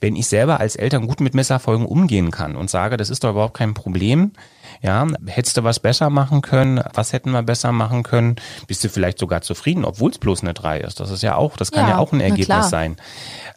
Wenn 0.00 0.14
ich 0.14 0.28
selber 0.28 0.60
als 0.60 0.76
Eltern 0.76 1.08
gut 1.08 1.20
mit 1.20 1.34
Misserfolgen 1.34 1.86
umgehen 1.86 2.30
kann 2.30 2.54
und 2.54 2.70
sage, 2.70 2.96
das 2.96 3.10
ist 3.10 3.24
doch 3.24 3.30
überhaupt 3.30 3.54
kein 3.54 3.74
Problem, 3.74 4.32
ja, 4.82 5.06
hättest 5.26 5.56
du 5.56 5.64
was 5.64 5.78
besser 5.78 6.10
machen 6.10 6.42
können? 6.42 6.82
Was 6.92 7.12
hätten 7.12 7.30
wir 7.30 7.42
besser 7.42 7.70
machen 7.70 8.02
können? 8.02 8.36
Bist 8.66 8.82
du 8.82 8.88
vielleicht 8.88 9.18
sogar 9.18 9.40
zufrieden, 9.40 9.84
obwohl 9.84 10.10
es 10.10 10.18
bloß 10.18 10.42
eine 10.42 10.54
3 10.54 10.80
ist? 10.80 10.98
Das 10.98 11.10
ist 11.10 11.22
ja 11.22 11.36
auch, 11.36 11.56
das 11.56 11.70
kann 11.70 11.84
ja, 11.84 11.90
ja 11.90 11.98
auch 11.98 12.12
ein 12.12 12.20
Ergebnis 12.20 12.68
sein. 12.68 12.96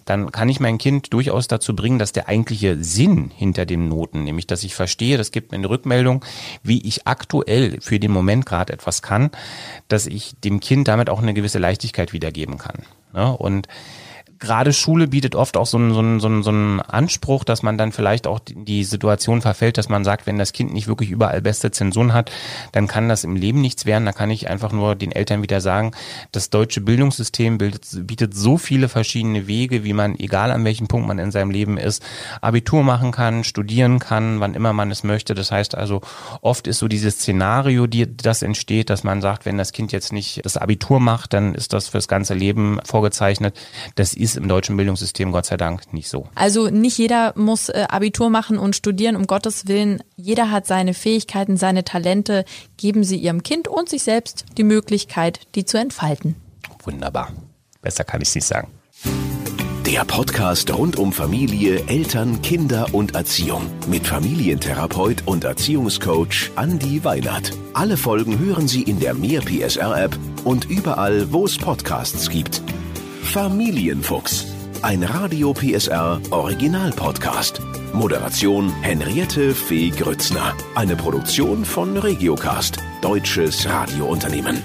Dann 0.05 0.31
kann 0.31 0.49
ich 0.49 0.59
mein 0.59 0.77
Kind 0.77 1.11
durchaus 1.13 1.47
dazu 1.47 1.75
bringen, 1.75 1.97
dass 1.97 2.11
der 2.11 2.27
eigentliche 2.27 2.83
Sinn 2.83 3.31
hinter 3.35 3.65
den 3.65 3.89
Noten, 3.89 4.23
nämlich 4.23 4.45
dass 4.45 4.63
ich 4.63 4.75
verstehe, 4.75 5.17
das 5.17 5.31
gibt 5.31 5.51
mir 5.51 5.57
eine 5.57 5.69
Rückmeldung, 5.69 6.23
wie 6.61 6.85
ich 6.87 7.07
aktuell 7.07 7.81
für 7.81 7.99
den 7.99 8.11
Moment 8.11 8.45
gerade 8.45 8.71
etwas 8.71 9.01
kann, 9.01 9.31
dass 9.87 10.05
ich 10.05 10.35
dem 10.43 10.59
Kind 10.59 10.87
damit 10.87 11.09
auch 11.09 11.23
eine 11.23 11.33
gewisse 11.33 11.57
Leichtigkeit 11.57 12.13
wiedergeben 12.13 12.59
kann. 12.59 12.83
Ne? 13.13 13.35
Und 13.35 13.67
gerade 14.39 14.73
Schule 14.73 15.07
bietet 15.07 15.35
oft 15.35 15.57
auch 15.57 15.65
so 15.65 15.77
einen, 15.77 15.93
so, 15.93 15.99
einen, 15.99 16.19
so, 16.19 16.27
einen, 16.27 16.43
so 16.43 16.49
einen 16.49 16.81
Anspruch, 16.81 17.43
dass 17.43 17.63
man 17.63 17.77
dann 17.77 17.91
vielleicht 17.91 18.27
auch 18.27 18.39
die 18.43 18.83
Situation 18.83 19.41
verfällt, 19.41 19.77
dass 19.77 19.89
man 19.89 20.03
sagt, 20.03 20.27
wenn 20.27 20.37
das 20.37 20.53
Kind 20.53 20.73
nicht 20.73 20.87
wirklich 20.87 21.09
überall 21.09 21.41
beste 21.41 21.71
Zensuren 21.71 22.13
hat, 22.13 22.31
dann 22.71 22.87
kann 22.87 23.09
das 23.09 23.23
im 23.23 23.35
Leben 23.35 23.61
nichts 23.61 23.85
werden. 23.85 24.05
Da 24.05 24.11
kann 24.11 24.31
ich 24.31 24.49
einfach 24.49 24.71
nur 24.71 24.95
den 24.95 25.11
Eltern 25.11 25.41
wieder 25.41 25.61
sagen, 25.61 25.91
das 26.31 26.49
deutsche 26.49 26.81
Bildungssystem 26.81 27.57
bildet, 27.57 27.85
bietet 28.07 28.35
so 28.35 28.57
viele 28.57 28.89
verschiedene 28.89 29.47
Wege, 29.47 29.83
wie 29.83 29.93
man, 29.93 30.17
egal 30.19 30.51
an 30.51 30.65
welchem 30.65 30.87
Punkt 30.87 31.07
man 31.07 31.19
in 31.19 31.31
seinem 31.31 31.51
Leben 31.51 31.77
ist, 31.77 32.03
Abitur 32.41 32.83
machen 32.83 33.11
kann, 33.11 33.43
studieren 33.43 33.99
kann, 33.99 34.39
wann 34.39 34.53
immer 34.53 34.73
man 34.73 34.91
es 34.91 35.03
möchte. 35.03 35.33
Das 35.33 35.51
heißt 35.51 35.75
also, 35.75 36.01
oft 36.41 36.67
ist 36.67 36.79
so 36.79 36.87
dieses 36.87 37.15
Szenario, 37.15 37.87
die, 37.87 38.15
das 38.15 38.41
entsteht, 38.41 38.89
dass 38.89 39.03
man 39.03 39.21
sagt, 39.21 39.45
wenn 39.45 39.57
das 39.57 39.71
Kind 39.71 39.91
jetzt 39.91 40.11
nicht 40.11 40.43
das 40.43 40.57
Abitur 40.57 40.99
macht, 40.99 41.33
dann 41.33 41.55
ist 41.55 41.73
das 41.73 41.87
fürs 41.87 42.07
ganze 42.07 42.33
Leben 42.33 42.79
vorgezeichnet. 42.83 43.55
Das 43.95 44.13
ist 44.13 44.24
ist 44.25 44.37
im 44.37 44.47
deutschen 44.47 44.75
Bildungssystem 44.75 45.31
Gott 45.31 45.45
sei 45.45 45.55
Dank 45.55 45.93
nicht 45.93 46.09
so. 46.09 46.27
Also 46.35 46.69
nicht 46.69 46.97
jeder 46.97 47.33
muss 47.37 47.69
äh, 47.69 47.85
Abitur 47.87 48.29
machen 48.29 48.57
und 48.57 48.75
studieren, 48.75 49.15
um 49.15 49.27
Gottes 49.27 49.67
Willen. 49.67 50.03
Jeder 50.17 50.51
hat 50.51 50.67
seine 50.67 50.93
Fähigkeiten, 50.93 51.55
seine 51.57 51.85
Talente. 51.85 52.43
Geben 52.77 53.03
Sie 53.03 53.17
Ihrem 53.17 53.43
Kind 53.43 53.67
und 53.67 53.87
sich 53.87 54.03
selbst 54.03 54.45
die 54.57 54.63
Möglichkeit, 54.63 55.39
die 55.55 55.65
zu 55.65 55.77
entfalten. 55.77 56.35
Wunderbar. 56.83 57.31
Besser 57.81 58.03
kann 58.03 58.21
ich 58.21 58.29
es 58.29 58.35
nicht 58.35 58.47
sagen. 58.47 58.67
Der 59.85 60.03
Podcast 60.03 60.75
rund 60.75 60.97
um 60.97 61.13
Familie, 61.13 61.83
Eltern, 61.87 62.41
Kinder 62.41 62.87
und 62.93 63.13
Erziehung 63.13 63.61
mit 63.87 64.07
Familientherapeut 64.07 65.23
und 65.27 65.43
Erziehungscoach 65.43 66.49
Andi 66.55 67.03
Weinert. 67.03 67.51
Alle 67.73 67.95
Folgen 67.95 68.39
hören 68.39 68.67
Sie 68.67 68.81
in 68.81 68.99
der 68.99 69.13
Mehr 69.13 69.41
PSR 69.41 70.05
App 70.05 70.17
und 70.43 70.65
überall, 70.65 71.31
wo 71.31 71.45
es 71.45 71.59
Podcasts 71.59 72.31
gibt. 72.31 72.63
Familienfuchs. 73.25 74.45
Ein 74.81 75.03
Radio 75.03 75.53
PSR 75.53 76.21
Original 76.29 76.91
Podcast. 76.91 77.59
Moderation 77.91 78.71
Henriette 78.81 79.53
Fee 79.53 79.89
Grützner. 79.89 80.53
Eine 80.75 80.95
Produktion 80.95 81.65
von 81.65 81.97
Regiocast, 81.97 82.77
deutsches 83.01 83.67
Radiounternehmen. 83.67 84.63